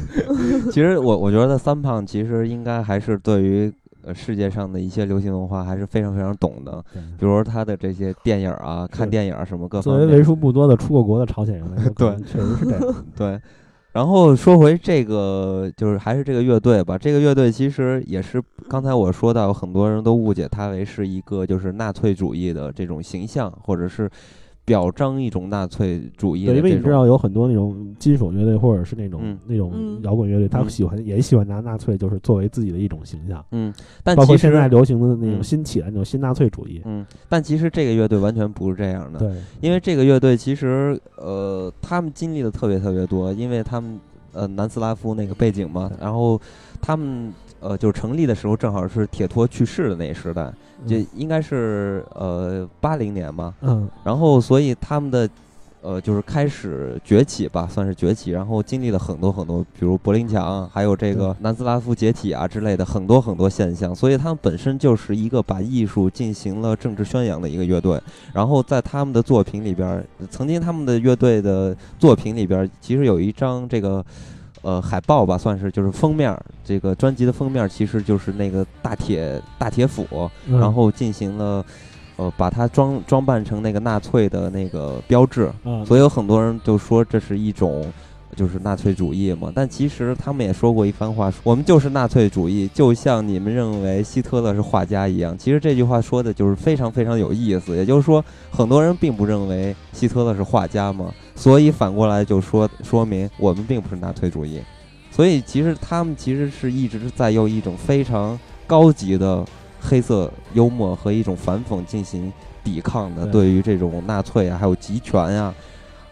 [0.70, 6.82] 其实我我觉得三胖其实应该还是对于呃世界上的一些流行文化还是非常非常懂的，
[7.18, 10.08] 比如他的这些电影啊、看电影啊什么各作方面。
[10.08, 12.16] 为为数不多的出过国的朝鲜人来说， 对。
[12.24, 12.80] 确实是这样。
[13.16, 13.40] 对，
[13.92, 16.96] 然后说回这个，就是还是这个乐队吧。
[16.96, 24.08] 这个乐队其实也是刚才我说到，很多人都误解它为是一个就是纳粹主义的这种形象，或者是
[24.70, 26.70] 表彰一种纳粹主义对，因为。
[26.70, 36.80] 你知道有很多那种金属乐队或者是那种、嗯那种嗯摇滚乐队，他们喜欢、也喜欢拿纳粹就是作为自己的一种形象，嗯，但包括其实现在流行的那种嗯新起来那种新纳粹主义。
[36.84, 39.18] 嗯，但其实这个乐队完全不是这样的。
[39.18, 43.98] 对，因为这个乐队其实呃，他们经历的特别特别多，因为他们
[44.32, 46.40] 呃南斯拉夫那个背景嘛，然后
[46.80, 50.52] 他们呃就是成立的时候正好是铁托去世的那时代，
[50.86, 55.28] 就嗯应该是呃八零年嘛，嗯然后所以他们的。
[55.82, 67.98] 呃，就是开始崛起吧，算是崛起，然后经历了很多很多，比如柏林墙，还有这个南斯拉夫解体啊之类的很多很多现象，所以他们本身就是一个把艺术进行了政治宣扬的一个乐队。
[68.34, 74.04] 然后在他们的作品里边儿，曾经他们的乐队的作品里边儿，其实有一张这个
[74.62, 80.06] 呃海报吧，算是就是封面儿，这个专辑的封面儿其实就是那个大铁大铁斧，
[80.46, 80.58] 嗯。
[80.58, 81.64] 然后进行了
[82.16, 85.84] 呃把它装装扮成那个纳粹的那个标志，嗯。
[85.86, 87.84] 所以有很多人就说这是一种
[88.40, 89.52] 就是纳粹主义嘛。
[89.54, 95.36] 但其实他们也说过一番话，我们就是纳粹主义，就像你们认为希特勒是画家一样。
[95.36, 104.62] 其实这句话说的就是非常非常有意思，也就是说，很多人并不认为希特勒是画家嘛，所以反过来就说说明我们并不是纳粹主义。
[105.10, 109.44] 所以其实他们其实是一直在用一种非常高级的
[109.78, 115.52] 黑色幽默和一种反讽进行抵抗的，对对于这种纳粹啊，还有集权呀、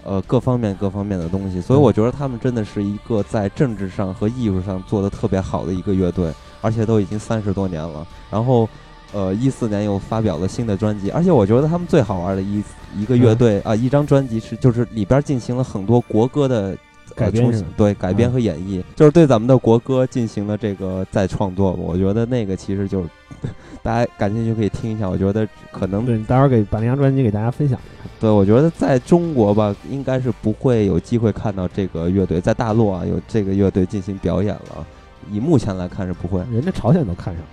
[0.08, 1.60] 呃各方面各方面的东西。
[1.60, 8.06] 所以嗯我觉得他们真的是一个在政治上和艺术上做的特别好的一个乐队，而且都已经三十多年了。
[8.30, 8.68] 然后。
[9.10, 12.62] 呃，一四年又发表了新的专辑，而且我觉得他们最好玩的一
[12.94, 16.76] 一个乐嗯队啊、一张专辑是就是里边进行了很多国歌的
[17.14, 21.72] 呃改编对改编嗯和演绎，就是对咱们的国歌进行了这个再创作。
[21.72, 23.08] 我觉得那个其实就是
[23.82, 25.08] 大家感兴趣可以听一下。
[25.08, 28.10] 我觉得可能对，待会儿给把那张专辑给大家分享一下。
[28.20, 34.86] 对，我觉得在中国吧，应该是不会有机会看到这个乐队在大陆啊有这个乐队进行表演了。
[35.30, 36.40] 以目前来看是不会。
[36.50, 37.48] 人家朝鲜都看上了，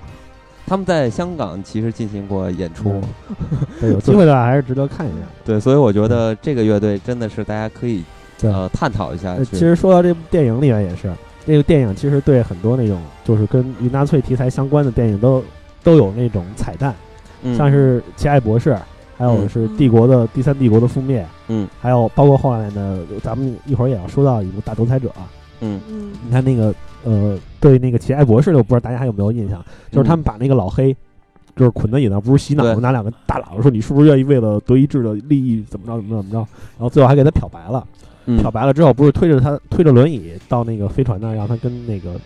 [0.65, 3.02] 他们在香港其实进行过演出，
[3.82, 5.17] 对，有机会的话还是值得看一下。
[5.43, 8.04] 对，所以我觉得这个乐队真的是大家可以
[8.41, 9.38] 呃探讨一下。
[9.43, 11.13] 其实说到这部电影里面也是，
[11.45, 15.43] 这个电影其实对很多那种就是跟与纳粹题材相关的电影都
[15.86, 16.93] 都有那种彩蛋，
[17.43, 17.56] 嗯。
[17.56, 18.71] 像是《奇爱博士》，
[19.17, 19.48] 还有嗯。
[19.48, 21.65] 是帝国的第三帝国的覆灭，嗯。
[21.80, 25.08] 还有包括后来呢，咱们一会儿也要说到一部《大独裁者》。
[25.62, 25.80] 嗯。
[25.88, 26.12] 嗯。
[26.26, 30.93] 你看那个呃，对那个奇爱博士的，我不知道大家还有没有印象，就是他们把那个老黑。
[31.58, 36.17] 就是捆在椅子上，不是洗脑拿两个大喇叭说：“你是不是愿意为了德意志的利益怎么着怎么着？
[36.17, 36.38] 怎么着？”
[36.78, 37.88] 然后最后还给他漂白了。
[38.26, 38.38] 嗯。
[38.41, 42.19] 漂白了之后，不是推着他推着轮椅到那个飞船那儿，让他跟那个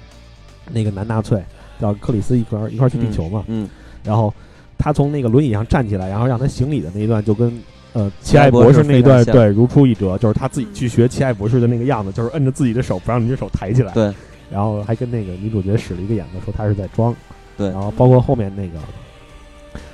[0.73, 1.39] 那个男纳粹
[1.79, 3.43] 叫克里斯一块儿一块儿去地球嘛。
[3.47, 3.69] 嗯
[4.03, 4.33] 然后
[4.77, 7.51] 他从那个轮椅上站起来，然后让他行礼的那一段，就跟
[7.91, 13.91] 呃奇爱博士那一段对如出一辙，就是他自己去学奇爱博士的那个样子，就是摁着自己的手不让你的手抬起来。
[13.93, 14.13] 对，
[14.49, 17.13] 然后还跟那个女主角使了一个眼子，说他是在装。
[17.57, 18.79] 对然后包括后面那个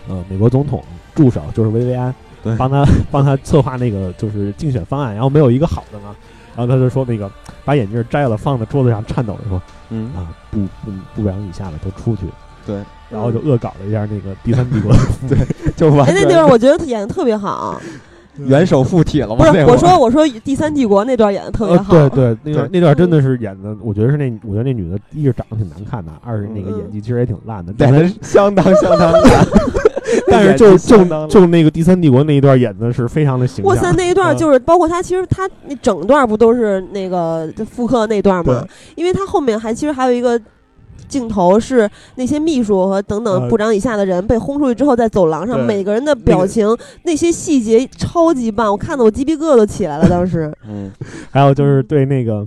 [0.07, 0.83] 呃美国总统
[1.15, 6.15] 助手就是薇薇安，对帮他帮他策划那个就是竞选方案，然后没有一个好的呢，
[6.55, 7.29] 然后他就说那个
[7.63, 10.11] 把眼镜摘了放在桌子上颤抖着说嗯。
[10.15, 12.21] 啊不不不良以下的都出去，
[12.65, 12.77] 对，
[13.09, 14.89] 然后就恶搞了一下那个第三帝国，
[15.27, 15.37] 对
[15.75, 17.77] 就完哎，那地方我觉得他演的特别好，
[18.39, 19.45] 元首附体了吗？
[19.51, 26.77] 不是我说我说第三帝国那段演的特别呃好，对对，那段那段真的是演的，我觉得是那我觉得那女的一是长得挺难看的，二是那个嗯。
[26.77, 29.45] 演技其实也挺烂的，但是演的相当相当烂，
[30.27, 38.65] 但是就就就那个第三帝国那一段演的是非常的形象，哇塞，那一段嗯就是包括他，其实他那整段不都是那个复刻那段吗？
[38.95, 40.39] 因为他后面还其实还有一个
[41.07, 46.67] 镜头是那些秘书和等等呃部长以下的人被轰出去之后，在走廊上每个人的表情
[47.03, 50.09] 那些细节超级棒，我看的我鸡皮疙瘩都起来了。
[50.09, 50.91] 当时， 嗯
[51.29, 52.45] 还有就是对那个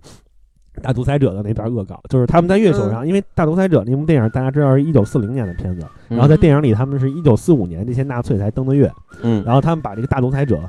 [0.78, 8.90] 大独裁者的那段恶搞，就是他们在月球上，因为大独裁者那部电影大家知道是一九四零年的片子，然后在电影里他们是一九四五年这些纳粹才登的月，
[9.22, 9.42] 嗯。
[9.44, 10.60] 然后他们把这个大独裁者，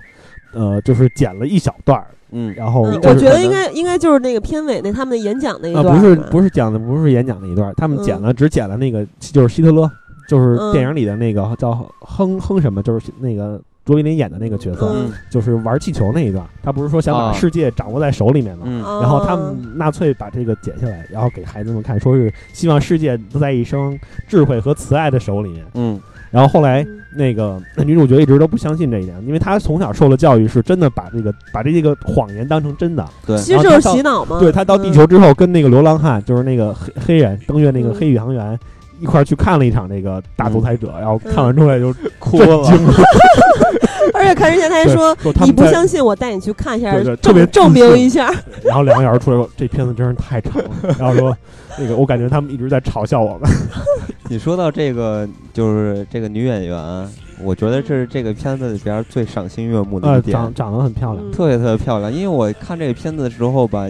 [0.53, 2.53] 呃，就是剪了一小段儿，嗯。
[2.55, 9.89] 然后嗯就是我觉得应该应该就是那个片尾那他们的演讲那一啊，段，不是不是讲的不是演讲那一段，他们剪了只剪了那个就是希特勒，
[10.28, 10.74] 就是嗯。
[10.74, 18.67] 电影里的那个叫哼哼什么，就是那个卓别林演的那个角色，嗯就是玩气球那一段，他不是说想把啊世界掌握在手里面吗？
[19.01, 25.65] 然后他们纳粹把这个剪下来，然后给孩子们看，说是希望世界都在一生智慧和慈爱的手里面。
[25.73, 33.03] 嗯然后后来嗯那个女主角一直都不相信这一点，因为她从小受的教育是真的把这个把这个谎言当成真的。
[33.25, 34.39] 对其实就是洗脑嘛。
[34.39, 38.59] 对她到地球之后，跟那个流浪汉，就是那个黑黑人登月那个嗯黑宇航员。
[39.00, 42.68] 一块儿去看了一场那个大独裁者，然后看完之后也就哭了，
[44.14, 48.34] 而且看之前他还说你不相信，我带你去看一下对对，特别证明一下。
[48.64, 50.70] 然后两个小时出来说这片子真是太长了，
[51.00, 51.36] 然后说
[51.78, 53.50] 那个我感觉他们一直在嘲笑我们。
[54.28, 56.78] 你说到这个，就是这个女演员，
[57.43, 62.11] 我觉得这是这个片子里边最赏心悦目的呃，一点，长长得很漂亮，嗯特别特别漂亮。
[62.11, 63.87] 因为我看这个片子的时候吧，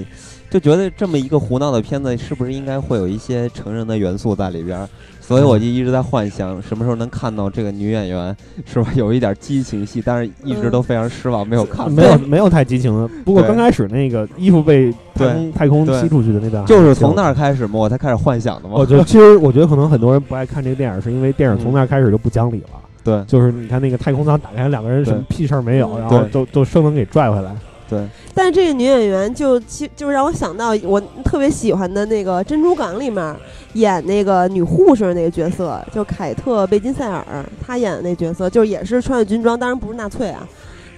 [0.49, 4.87] 就觉得这么一个胡闹的片子，是不是应该会有一些成人的元素在里边？
[5.21, 8.35] 所以我就一直在幻想什么时候能看到这个女演员
[8.65, 11.91] 是吧，有一点激情戏，但是一直都非常失望，没有看到。
[11.91, 13.07] 没有没有太激情的。
[13.23, 17.33] 不过刚开始那个衣服被太空太空对吸出去的那段，就是从那儿。
[17.39, 18.73] 开始嘛，我才开始幻想的嘛。
[18.73, 22.88] 我觉得其实我觉得可能很多人不爱看这个电影，是因为电影从那儿开始就不讲理了。
[23.09, 27.55] 对就是你看那个太空舱打开，两个人什么屁事儿没有，嗯然后对就就生能给拽回来。
[27.89, 33.35] 对，但是这个女演员就其就让我想到我特别喜欢的那个《珍珠港》里面
[33.73, 40.47] 演那个女护士那个角色，就凯特·贝金赛尔，她演的那角色，就也是穿着军装，当然不是纳粹啊，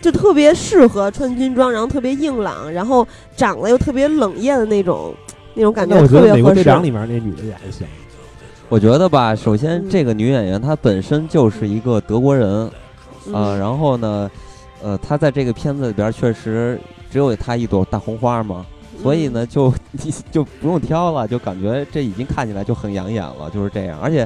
[0.01, 3.07] 就特别适合穿军装，然后特别硬朗，然后
[3.37, 5.15] 长得又特别冷艳的那种
[5.53, 6.61] 那种感觉，我觉特别合适得美国队。
[6.61, 7.87] 长里面那女的也还行。
[8.71, 9.89] 我觉得吧，首先嗯。
[9.89, 12.49] 这个女演员她本身就是一个德国人，
[13.33, 14.31] 啊，嗯然后呢，
[14.81, 16.79] 呃，她在这个片子里边确实
[17.11, 18.65] 只有她一朵大红花嘛，
[19.03, 19.73] 所以呢，就
[20.31, 24.25] 就不用挑了，就感觉这已经看起来就很养眼了，就是这样，而且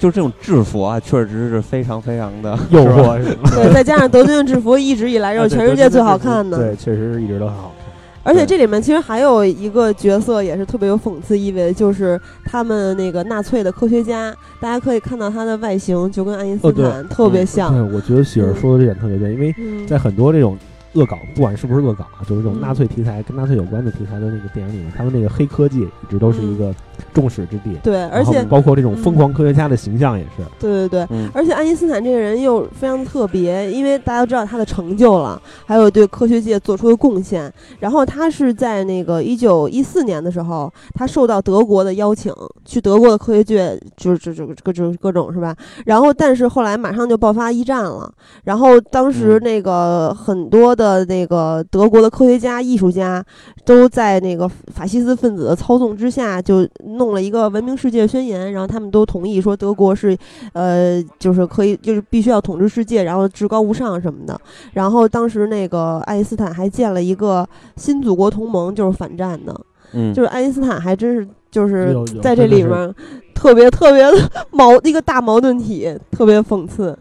[0.00, 3.50] 就这种制服啊，确实是非常非常的 诱惑是吧？
[3.54, 7.83] 对，再加上德军的制服一直以来就是全世界最好看的，对，确实是一直都很好看。
[8.24, 17.72] 而且这里面其实还有一个角色也是特别有讽刺意味，就是他们那个纳粹的科学家，大家可以看到他的外形就跟爱因斯坦特别像。
[17.72, 20.58] 对，我觉得喜儿说的这点特别对，因为嗯，在很多这种
[20.94, 22.60] 恶搞，不管是不是恶搞啊，就是这种嗯。
[22.60, 26.74] 纳粹题材跟纳粹有关的题材的那个电影里面，他们那个黑科技一直都是一个
[27.12, 27.74] 众矢之的。
[27.82, 37.52] 对，而且包括这种疯狂科学家的形象也是，对对对，嗯而且爱因斯坦这个人又非常特别，因为大家都知道他的成就了，还有对科学界做出的贡献。
[37.80, 42.32] 然后他是在那个一九一四年的时候，他受到德国的邀请，
[42.64, 45.54] 去德国的科学界，就是这这各种各种是吧？
[45.86, 48.12] 然后但是后来马上就爆发一战了，
[48.44, 53.24] 然后当时嗯那个很多的那个德国的科学家、艺术家
[53.64, 60.16] 都在那个法西斯分子的操纵之下，就弄了一个文明世界宣言，然后他们都同意说德国是，
[60.52, 64.40] 呃，就是可以，就是必须要统治世界，然后至高无上什么的。
[64.72, 69.58] 然后当时那个爱因斯坦还建了一个新祖国同盟，就是反战的。
[69.92, 72.94] 嗯，就是爱因斯坦还真是就是在这里面
[73.34, 76.98] 特别特别的矛一个大矛盾体，特别讽刺。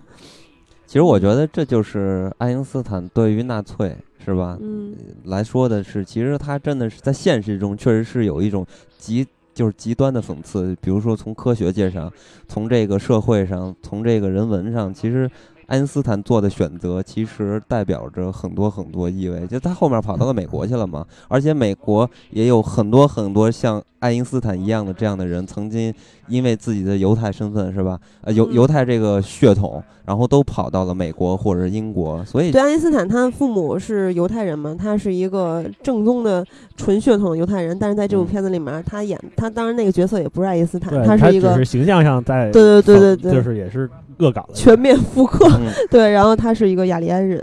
[0.85, 4.57] 其实我觉得这就是爱因斯坦对于纳粹是吧？
[4.61, 4.93] 嗯
[5.25, 8.63] 来说的是，其实他真的是在现实中确实是有一种
[8.99, 12.11] 极就是极端的讽刺，比如说从科学界上，
[12.47, 15.29] 从这个社会上，从这个人文上，其实
[15.67, 19.45] 爱因斯坦做的选择其实代表着很多很多意味。
[19.47, 25.93] 就他后面跑到了美国去了嘛，而且美国也有很多很多像爱因斯坦一样的这样的人，曾经
[26.27, 27.99] 因为自己的犹太身份是吧？
[28.21, 36.45] 呃，犹嗯犹太这个血统，然后都跑到了美国或者英国，所以对，爱因斯坦他父母是犹太人嘛，他是一个正宗的
[36.75, 43.89] 纯血统犹太人，但是在这部嗯片子里面，他演他当然那个角色也不是爱因斯坦，他是一个是形象上在对对对对对就是也是
[44.19, 45.71] 恶搞的全面复刻，嗯。
[45.89, 47.39] 对，然后他是一个雅利安人。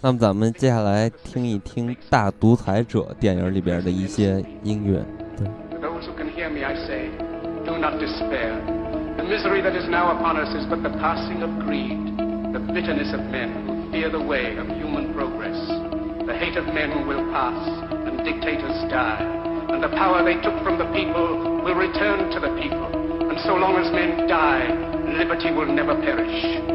[0.00, 4.98] 那么咱们接下来听一听《大独裁者》电影里边的一些音乐。
[5.70, 7.08] To those who can hear me, I say,
[7.64, 8.60] do not despair.
[9.16, 11.96] The misery that is now upon us is but the passing of greed,
[12.52, 13.48] the bitterness of men
[13.90, 15.56] fear the way of human progress.
[16.26, 17.56] The hate of men will pass,
[18.04, 19.24] and dictators die,
[19.70, 22.88] and the power they took from the people will return to the people.
[23.30, 24.68] And so long as men die,
[25.06, 26.73] liberty will never perish.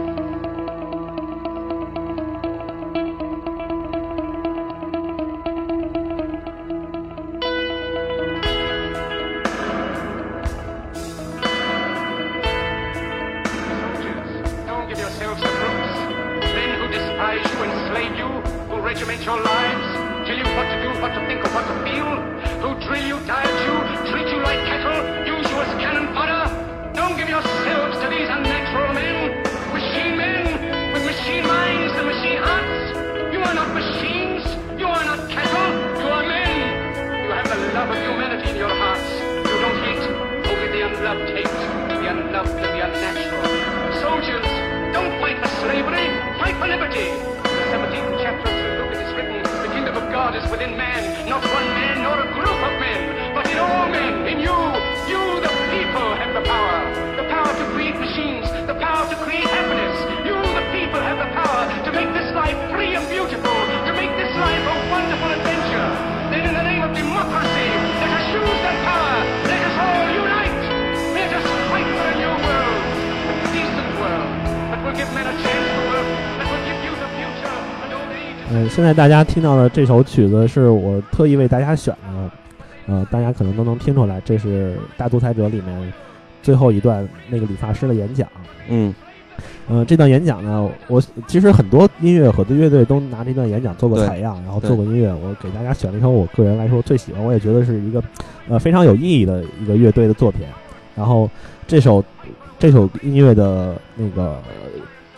[78.90, 82.32] 在大家听到的这首曲子是我特意为大家选的，
[82.88, 85.94] 呃，大家可能都能听出来，这是《大独裁者》里面
[86.42, 88.28] 最后一段那个理发师的演讲。
[88.68, 88.92] 嗯
[89.68, 95.14] 呃，这段演讲呢，我其实很多音乐很多乐队都拿这段演讲做过采样，然后做过音乐。
[95.14, 98.04] 我给大家选了一首我个人来说最喜欢，我也觉得是一个
[98.48, 100.42] 呃非常有意义的一个乐队的作品。
[100.96, 101.30] 然后
[101.68, 102.04] 这首
[102.58, 104.42] 这首音乐的那个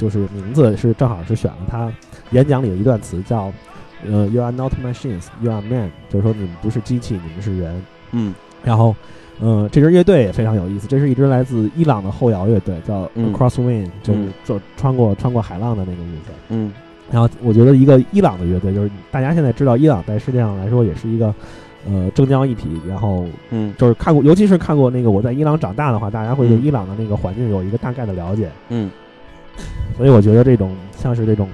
[0.02, 1.94] 就是名字是正好是选了他
[2.32, 3.54] 演讲里的一段词，叫
[4.04, 7.80] 呃，You are not machines, you are men，就是说你们不是机器，你们是人。
[8.14, 8.34] 嗯。
[8.64, 8.96] 然后，
[9.40, 13.32] 呃，这支乐队也非常有意思，这是一支来自伊朗的后摇乐队，叫嗯。
[13.32, 16.32] Across Wind，、就是穿过穿过海浪的那个意思。
[16.50, 16.74] 嗯。
[17.12, 21.32] 然后我觉得一个伊朗的乐队，就是大家现在知道伊朗在世界上来说也是一个
[21.88, 23.72] 呃争交一体，然后嗯。
[23.78, 26.64] 就是看过，尤其是看过那个我在伊朗长大的话，大家会对嗯。
[26.64, 28.50] 伊朗的那个环境有一个大概的了解。
[28.70, 28.90] 嗯
[29.98, 31.48] 所以我觉得这种像是这种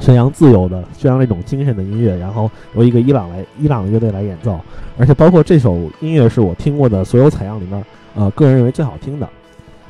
[0.00, 4.58] 宣扬自由的、宣扬这种精神的音乐，然后由一个伊朗来伊朗的乐队来演奏，
[4.96, 9.28] 而且包括这首音乐是我听过的所有采样里面，呃，个人认为最好听的。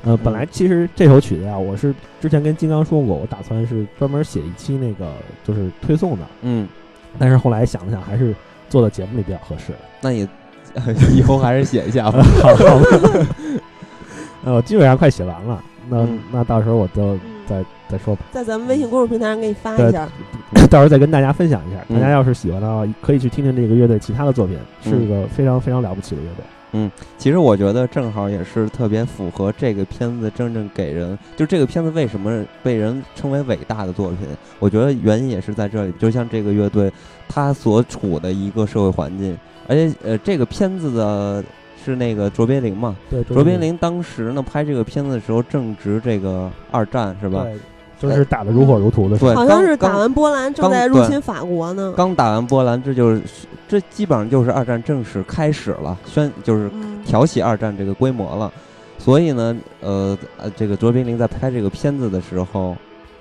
[0.04, 5.12] 呃，本来其实这首曲子呀，我是之前跟金刚说过，我打算是专门写一期那个
[5.44, 6.66] 就是推送的，嗯，
[7.18, 8.34] 但是后来想了想，还是
[8.70, 9.72] 做到节目里比较合适。
[10.00, 10.26] 那你
[11.12, 12.22] 以后还是写一下吧。
[12.40, 12.80] 好，好
[14.44, 17.16] 呃， 我基本上快写完了，那、嗯那到时候我就
[17.46, 18.22] 再再说吧。
[18.30, 20.08] 在咱们微信公众平台上给你发一下。
[20.70, 21.78] 到时候再跟大家分享一下。
[21.88, 26.44] 嗯大家要是喜欢的话，可以去听听这个乐队其他的作品，是嗯一个非常非常了不起的乐队。
[26.72, 34.28] 嗯其实我觉得正好也是特别符合这个片子真正给人，就这个片子为什么被人称为伟大的作品，
[34.58, 35.92] 我觉得原因也是在这里。
[35.98, 36.92] 就像这个乐队，
[37.26, 39.34] 它所处的一个社会环境，
[39.66, 41.42] 而且呃，这个片子的
[41.92, 47.44] 是那个卓别林嘛，对，卓别林当时呢拍这个片子的时候正值这个二战是吧？
[48.00, 49.32] 对，就是打得如火如荼的时候。
[49.32, 51.92] 对，好像是打完波兰，正在入侵法国呢。
[51.96, 53.22] 刚打完波兰，这就是
[53.66, 58.52] 这基本上就是二战正式开始了，宣就是嗯，挑起二战这个规模了。
[58.98, 62.76] 所以呢，呃呃，这个卓别林在拍这个片子的时候，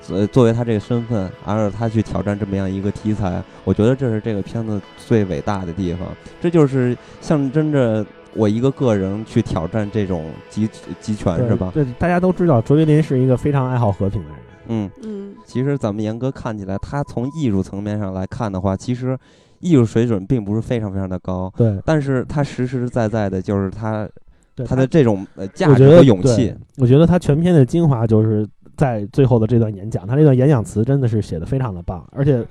[0.10, 6.08] 呃，作为他这个身份，而他去挑战这么样一个题材，我觉得这是这个片子最伟大的地方。
[6.42, 10.70] 这就是象征着我一个个人去挑战这种集
[11.00, 11.72] 集权，是吧？
[11.74, 14.38] 对，大家都知道卓别林是一个非常爱好和平的人。
[14.68, 19.18] 嗯，嗯，其实咱们严格看起来，他从艺术层面上来看的话，其实
[19.60, 24.08] 艺术水准并不是非常非常的高，对，但是他实实在在的就是他
[24.54, 26.58] 对他的这种呃价值和勇气对。
[26.78, 32.46] 我觉得他全篇的精华就是在最后的这段演讲，他这段演讲词真的是写的非常的棒，而且。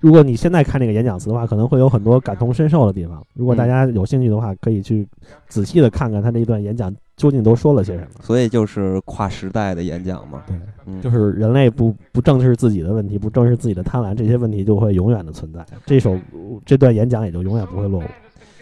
[0.00, 3.24] 如果你现在看这个演讲词的话，可能会有很多感同身受的地方。
[3.34, 5.06] 如果大嗯家有兴趣的话，可以去
[5.48, 8.10] 仔细的看看他这一段演讲究竟都说了些什么。
[8.22, 10.42] 所以就是跨时代的演讲嘛。
[10.46, 15.64] 对，嗯，就是人类不不正视自己的问题，不正视自己的贪婪，这些问题就会永远的存在。
[15.84, 16.18] 这首
[16.64, 18.04] 这段演讲也就永远不会落伍。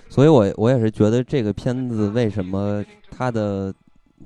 [0.08, 3.72] 所以我我也是觉得这个片子为什么它的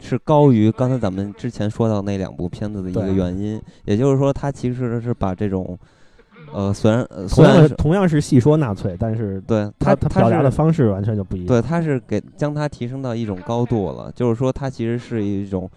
[0.00, 5.78] 是高于刚才咱们之前说到那两部片子的一个原因，也就是说，它其实是把这种
[6.52, 11.46] 呃，虽然呃同样是虽然同样是戏说纳粹，但是对他他表达的方式完全就不一样。
[11.48, 15.70] 对，他是给将它提升到一种高度了，就是说它其实是一种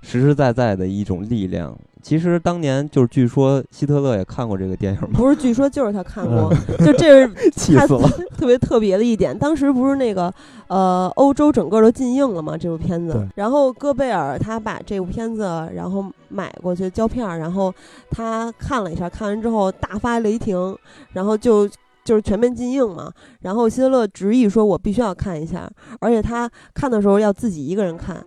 [0.00, 1.76] 实实在在的一种力量。
[2.02, 8.08] 其实当年就是据说希特勒也看过这个电影嘛，不是，据说就是他看过，嗯就这是 他气死了。
[8.36, 9.38] 特别特别的一点。
[9.38, 10.32] 当时不是那个
[10.66, 13.26] 呃，欧洲整个都禁映了嘛，这部片子。
[13.36, 17.72] 然后戈贝尔他把这部片子然后买过去胶片儿，然后
[18.10, 20.76] 他看了一下，看完之后大发雷霆，
[21.12, 21.68] 然后就。
[22.04, 28.20] 就是全面禁映嘛，然后希特勒执意说：“我必须要看一下。”而且他看的时候要自己一个人看，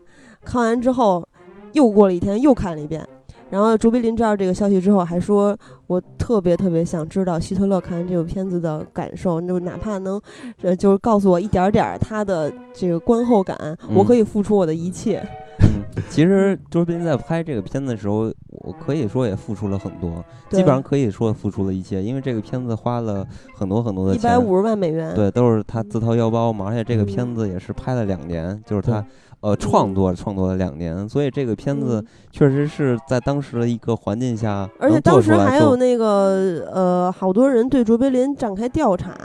[0.46, 1.28] 看完之后
[1.74, 3.06] 又过了一天又看了一遍。
[3.50, 10.20] 然后卓别林知道这个消息之后，还说：“我特别特别想知道希特勒看完这部片子的感受，就哪怕能，
[10.62, 15.24] 呃，就是告诉我一点儿点儿他的这个观后感，我可以付出我的一切。
[15.60, 27.06] 嗯，其实卓别林在拍这个片子的时候，我可以说也付出了很多，基本上可以说付出了一切，因为这个片子花了很多很多的钱，一百五十万美元，对，都是他自掏腰包嘛，而且这个嗯。
[27.06, 29.08] 片子也是拍了两年，就是他对
[29.46, 32.08] 呃创作创作了两年，所以这个片子嗯。
[32.32, 39.16] 确实是在当时的一个环境下而且当时还有那个呃，好多人对卓别林展开调查。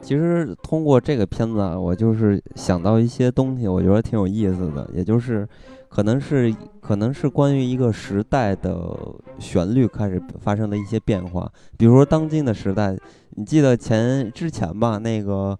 [0.00, 5.46] 其实通过这个片子啊，我就是想到一些东西，我觉得挺有意思的，也就是
[5.90, 8.96] 可能是可能是关于一个时代的
[9.38, 12.96] 旋律开始发生的一些变化，比如说当今的时代，
[13.36, 15.58] 你记得前之前吧，那个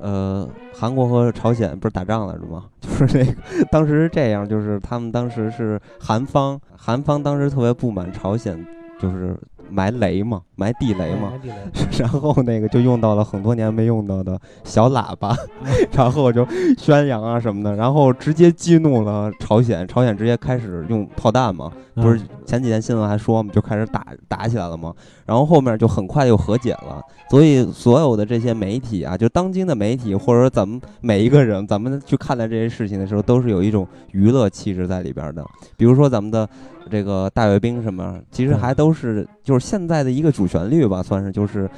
[0.00, 2.64] 呃，韩国和朝鲜不是打仗了是吗？
[2.80, 8.66] 就是那个当时是这样，就是他们当时是韩方，韩方当时特别不满朝鲜，
[8.98, 9.36] 就是
[9.70, 11.32] 埋雷嘛，埋地雷嘛，
[11.98, 15.36] 然后那个就用到了很多年没用到的小喇叭，
[15.92, 16.46] 然后就
[16.78, 22.02] 宣扬啊什么的，然后直接激怒了朝鲜，朝鲜直接开始用炮弹嘛，嗯。
[22.02, 24.92] 不是前几天新闻还说嘛，就开始打打起来了嘛，
[25.26, 35.44] 然后后面就很快又和解了，所以所有的这些媒体啊，就当今的媒体或者说咱们每一个人，咱们去看待这些事情的时候，都是有一种娱乐气质在里边的，
[35.76, 36.48] 比如说咱们的
[36.88, 41.68] 这个大阅兵什么，其实还都是就是现在的一个主旋律吧，算是就是，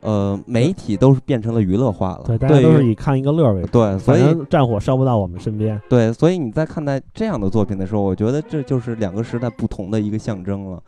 [0.00, 2.22] 呃，媒体都是变成了娱乐化了。
[2.26, 3.68] 对，大家都是以看一个乐儿为主。
[3.68, 5.80] 对，所以战火烧不到我们身边。
[5.88, 10.82] 对，所以你在看待这样的作品的时候，我觉得这就是两个时代不同的一个象征了。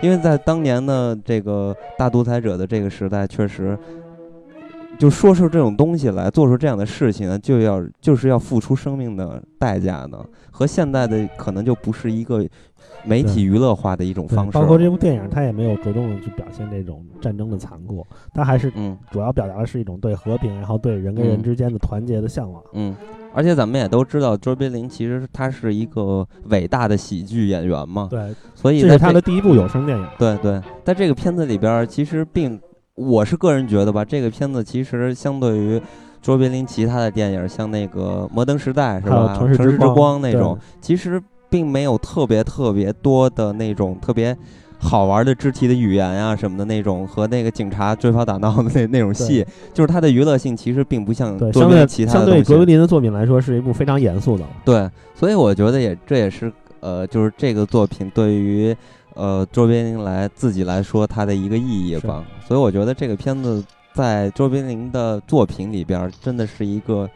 [0.00, 3.76] 因为在当年的这个大独裁者的这个时代，确实
[4.98, 10.18] 就说出这种东西来，做出这样的事情呢，就要就是要付出生命的代价的，
[10.50, 12.44] 和现在的可能就不是一个
[13.04, 14.52] 媒体娱乐化的一种方式。
[14.52, 22.60] 包括这部电影，它也没有着重的去表现这种战争的残酷，它还是嗯主要表达的是一种对和平，然后对人跟人嗯之间的团结的向往。
[22.72, 22.96] 嗯，
[23.32, 30.06] 而且咱们也都知道，卓别林其实他是一个伟大的喜剧演员嘛，对，所以这是他的第一部有声电影。
[30.18, 32.60] 对对，在这个片子里边，其实并
[32.98, 35.80] 我是个人觉得吧，这个片子其实相对于
[36.20, 44.36] 卓别林其他的电影，像那个《摩登时代》是吧，城市之之光光那种，其实并没有特别特别多的那种特别。
[44.80, 49.44] 好玩的肢体的语言呀、什么的那种，和那个警察追跑打闹的那那种戏，
[49.74, 54.44] 就是它的娱乐性其实并不像相对其他的相对卓别林的作品来说，是一部非常严肃的。
[54.64, 58.72] 对，所以我觉得也这也是呃，就是这个作品对于
[59.18, 62.24] 呃卓别林来自己来说它的一个意义吧。
[62.46, 63.62] 所以我觉得这个片子
[63.92, 67.10] 在卓别林的作品里边儿真的是一个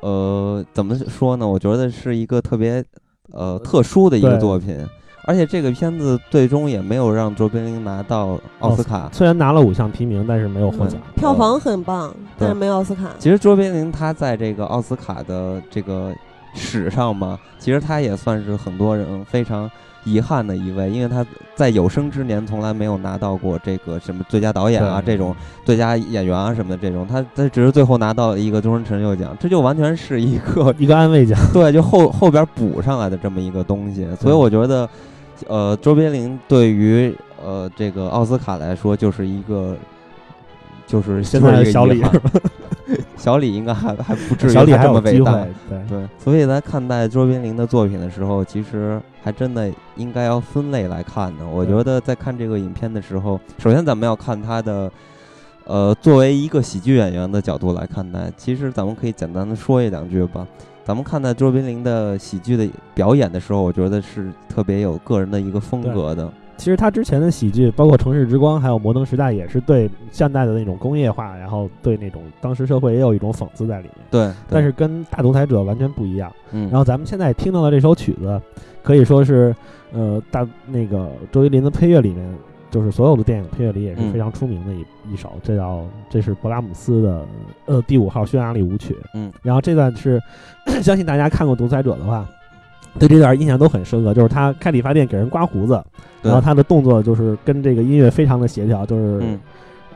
[0.00, 1.48] 呃怎么说呢？
[1.48, 2.84] 我觉得是一个特别
[3.32, 4.78] 呃特殊的一个作品。
[5.24, 9.08] 而且这个片子最终也没有让卓别林拿到奥斯卡。
[9.12, 11.00] 虽然拿了五项提名，但是没有获奖。
[11.14, 13.08] 票房很棒，但是对没奥斯卡。
[13.20, 16.12] 其实卓别林他在这个奥斯卡的这个
[16.56, 19.70] 史上嘛，其实他也算是很多人非常
[20.04, 21.24] 遗憾的一位，因为他
[21.54, 25.34] 在有生之年从来没有拿到过这个什么最佳导演啊这种
[25.64, 31.38] 最佳演员啊什么的这种，他他只是最后拿到了一个终身成就奖，这就完全是一个 一个安慰奖。
[31.52, 34.88] 对，就后后边补上来的这么一个东西，所以我觉得，
[35.46, 39.76] 呃，卓别林对于呃这个奥斯卡来说，就是一个，
[40.86, 42.02] 就是现在小李
[43.22, 51.46] 小李应该还还不至于小李还这么伟大对，所以在看待卓别林的作品的时候，其实还真的应该要分类来看的。
[51.46, 54.90] 我觉得在看这个影片的时候，首先咱们要看他的，
[55.66, 58.28] 呃，作为一个喜剧演员的角度来看待。
[58.36, 60.44] 其实咱们可以简单的说一两句吧。
[60.82, 66.28] 咱们看待卓别林的喜剧的表演的时候，我觉得是特别有个人的一个风格的。
[66.56, 73.96] 其实他之前的喜剧，包括《城市之光》还有《摩登时代》，也是对现代的那种工业化，然后对那种当时社会也有一种讽刺在里面。
[74.10, 76.32] 对，对但是跟《大独裁者》完全不一样。
[76.52, 78.40] 嗯，然后咱们现在听到的这首曲子，
[78.82, 79.54] 可以说是
[79.92, 82.38] 呃大那个周杰伦的配乐里面，
[82.70, 85.32] 就是所有的电影配乐里也是嗯非常出名的一、一首。
[85.42, 87.26] 这叫这是勃拉姆斯的
[87.66, 88.96] 呃第五号匈牙利舞曲。
[89.14, 90.20] 嗯，然后这段是
[90.80, 92.24] 相信大家看过《独裁者》的话。
[92.98, 95.82] 对这段印象都很深刻，就是他开理发店给人刮胡子，
[96.20, 99.40] 然后他的动作就是跟这个音乐非常的协调，就是嗯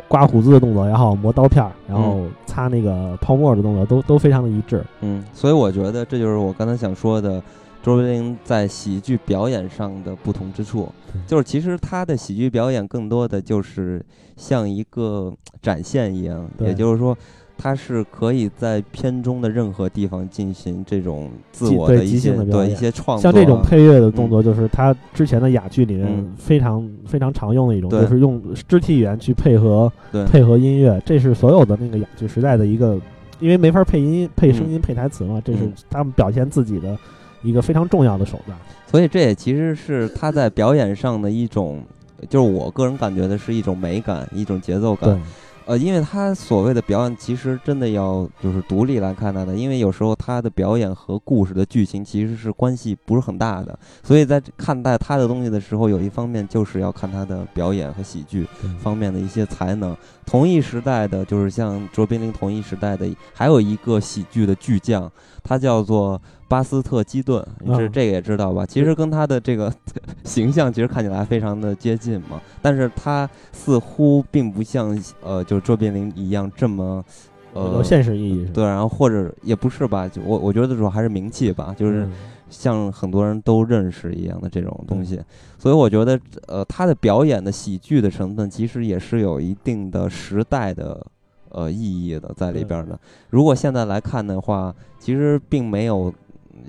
[0.09, 4.82] 刮胡子的动作，然后磨刀片儿，然后擦那个泡沫的动作都都非常的一致。
[5.01, 7.42] 嗯，所以我觉得这就是我刚才想说的，
[7.82, 10.90] 卓别林在喜剧表演上的不同之处，
[11.26, 14.05] 就是其实他的喜剧表演更多的就是
[14.36, 17.16] 像一个展现一样，也就是说。
[17.59, 26.32] 他是可以在片中的任何地方进行这种自我的一些兴的表演对一些创作像啊，这种配乐的动作，就是他之前的哑剧里面嗯。
[26.36, 30.24] 非常非常常用的一种，就是用肢体语言去配合对。
[30.26, 32.98] 配合音乐，这是所有的那个哑剧时代的一个，
[33.40, 35.72] 因为没法配音、配声音、配台词嘛，这是嗯。
[35.90, 36.96] 他们表现自己的
[37.42, 38.57] 一个非常重要的手段。
[38.86, 41.82] 所以这也其实是他在表演上的一种，
[42.28, 45.20] 就是我个人感觉的是一种美感，一种节奏感。
[45.67, 58.47] 对，呃，因为他所谓的表演，其实真的要就是独立来看待的，因为有时候他的表演和故事的剧情其实是关系不是很大的，所以在看待他的东西的时候，有一方面就是要看他的表演和喜剧
[58.81, 59.97] 方面的一些才能。
[60.25, 65.09] 同一时代的，就是像卓别林同一时代的，还有一个喜剧的巨匠，
[65.45, 68.64] 他叫做巴斯特基顿，你这个也知道吧？
[68.64, 69.72] 其实跟他的这个
[70.24, 77.05] 形象其实看起来非常的接近嘛，但是他似乎并不像呃，就是卓别林一样这么
[77.53, 78.53] 呃有现实意义是？
[78.53, 82.12] 对，然后或者也不是吧，就我我觉得主要还是名气吧，就是嗯
[82.49, 85.20] 像很多人都认识一样的这种东西，
[85.59, 91.05] 所以我觉得呃，他的表演的喜剧的成分其实也是有一定的时代的
[91.49, 92.97] 呃意义的在里边儿的。
[93.30, 96.14] 如果现在来看的话，其实并没有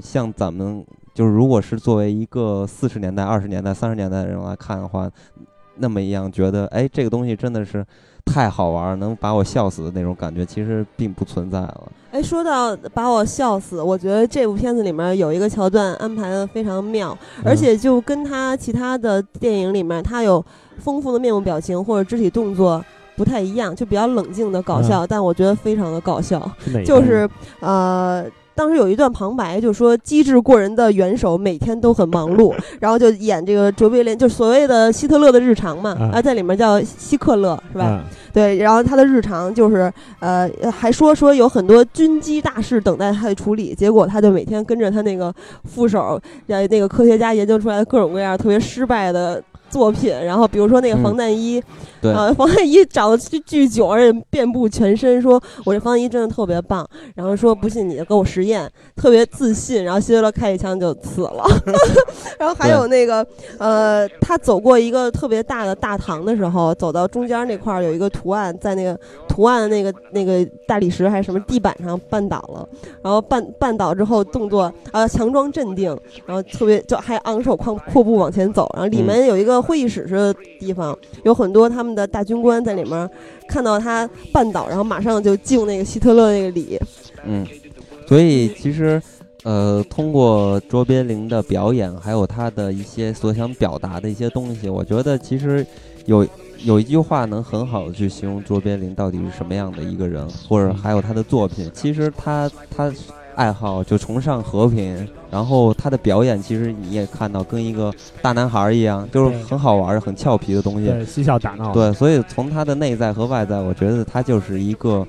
[0.02, 5.10] 像咱们就是如果是作为一个四十年代、二十年代、三十年代的人来看的话，
[5.76, 7.86] 那么一样觉得，哎，这个东西真的是
[8.26, 11.92] 太好玩儿，能把我笑死的那种感觉，其实并不存在了。
[12.12, 20.44] 哎，说到把我笑死，我觉得这部片子里面有一个桥段安排的非常妙，而且就跟他其他的电影里面，他有
[20.80, 22.84] 丰富的面部表情或者肢体动作
[23.16, 26.50] 不太一样，就比较冷静的搞笑，但我觉得非常的搞笑。
[26.60, 27.30] 是就是
[27.60, 28.26] 呃，
[28.58, 32.52] 当时有一段旁白，就说机智过人的元首每天都很忙碌，
[32.82, 37.86] 然后就演这个卓别林，就所谓的希特勒的日常嘛，啊啊，在里面叫希克勒是吧？
[37.86, 38.04] 啊
[38.34, 45.34] 对，然后他的日常就是呃，还说说有很多军机大事等待他的处理，结果他就每天跟着他那个
[45.64, 49.42] 副手，呃，那个科学家研究出来的各种各样特别失败的。
[49.70, 51.04] 作品，然后比如说那个嗯。
[51.04, 51.62] 防弹衣，
[52.02, 52.12] 对。
[52.12, 61.44] 啊，防弹衣长得巨巨久，而且遍布全身，说我这防弹衣真的特别棒，然后说不信你就跟我实验，特别自信，然后希特勒开一枪就死了，
[62.40, 63.26] 然后还有那个
[63.58, 72.68] 呃，他走过一个特别大的大堂的时候，走到中间那块儿有一个图案，在那个图案的那个那个大理石还是什么地板上绊倒了，
[73.02, 75.96] 然后绊绊倒之后动作呃强装镇定，
[76.26, 83.10] 然后特别就还昂首阔阔步往前走，然后里面有一个会议室似的地方，有很多他们的大军官在里面
[83.48, 86.80] 看到他绊倒，然后马上就敬那个希特勒那个礼，
[87.26, 87.46] 嗯，
[88.08, 89.02] 所以其实，
[89.44, 95.66] 呃，通过卓别林的表演，还有他的一些所想表达的一些东西，我觉得其实
[96.06, 96.26] 有
[96.64, 101.70] 有一句话能很好的去形容卓别林到底是什么样的一个人，或者还有他的作品。
[101.74, 102.92] 其实他他
[103.38, 110.88] 爱好就崇尚和平，然后他的表演其实你也看到跟一个大男孩儿一样，就是很好玩儿、很俏皮的东西。
[110.88, 115.06] 对嬉笑打闹，对，所以从他的内在和外在，我觉得他就是一个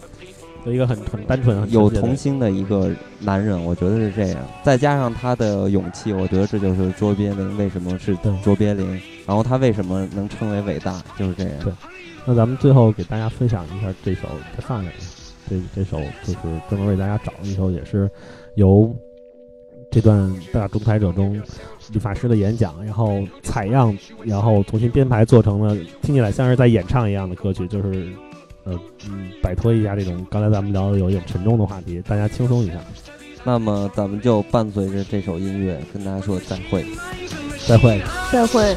[0.66, 4.38] 有一个很很单纯、很有童心的一个男人，我觉得是这样。
[4.62, 8.14] 再加上他的勇气，我觉得这就是卓别林为什么是
[8.44, 8.86] 卓别林，
[9.26, 11.52] 然后他为什么能称为伟大，就是这样。
[11.64, 11.72] 对
[12.26, 14.28] 那咱们最后给大家分享一下这首
[14.60, 14.82] 《The Sun》，
[15.48, 16.38] 这这首就是
[16.68, 18.10] 专门为大家找的一首，也是
[18.54, 18.94] 由
[19.90, 21.40] 这段大仲裁者中
[21.92, 28.12] 理发师的演讲，然后采样，然后重新编排做成了听起来像是在演唱一样的歌曲，就是
[28.64, 28.78] 呃
[29.08, 32.74] 嗯，摆脱一下这种刚才咱们聊的有一点沉重的话题，大家轻松一下。
[33.44, 36.84] 那么咱们就伴随着这首音乐跟大家说再会。
[37.66, 38.02] 再会。
[38.30, 38.76] 再会。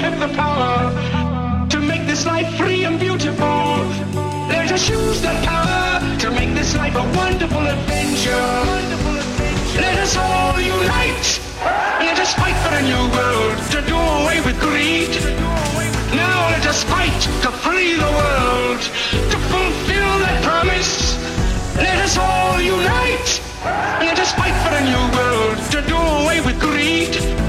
[0.00, 3.84] Have the power to make this life free and beautiful.
[4.48, 8.50] Let us use that power to make this life a wonderful adventure.
[9.76, 11.26] Let us all unite.
[12.00, 15.12] Let us fight for a new world to do away with greed.
[16.16, 18.80] Now let us fight to free the world,
[19.32, 20.92] to fulfill that promise.
[21.76, 23.30] Let us all unite.
[24.00, 27.39] Let us fight for a new world to do away with greed.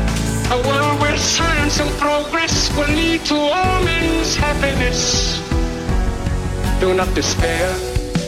[0.51, 5.39] A world where science and progress will lead to all men's happiness.
[6.81, 7.71] Do not despair.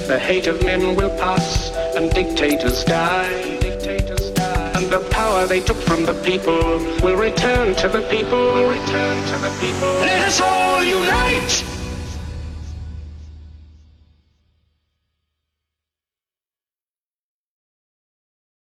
[0.07, 3.27] The hate of men will pass and dictators die.
[4.75, 6.63] And the power they took from the people
[7.03, 8.39] will return to the people.
[8.55, 9.91] Will return to the people.
[10.07, 11.82] Let us all unite.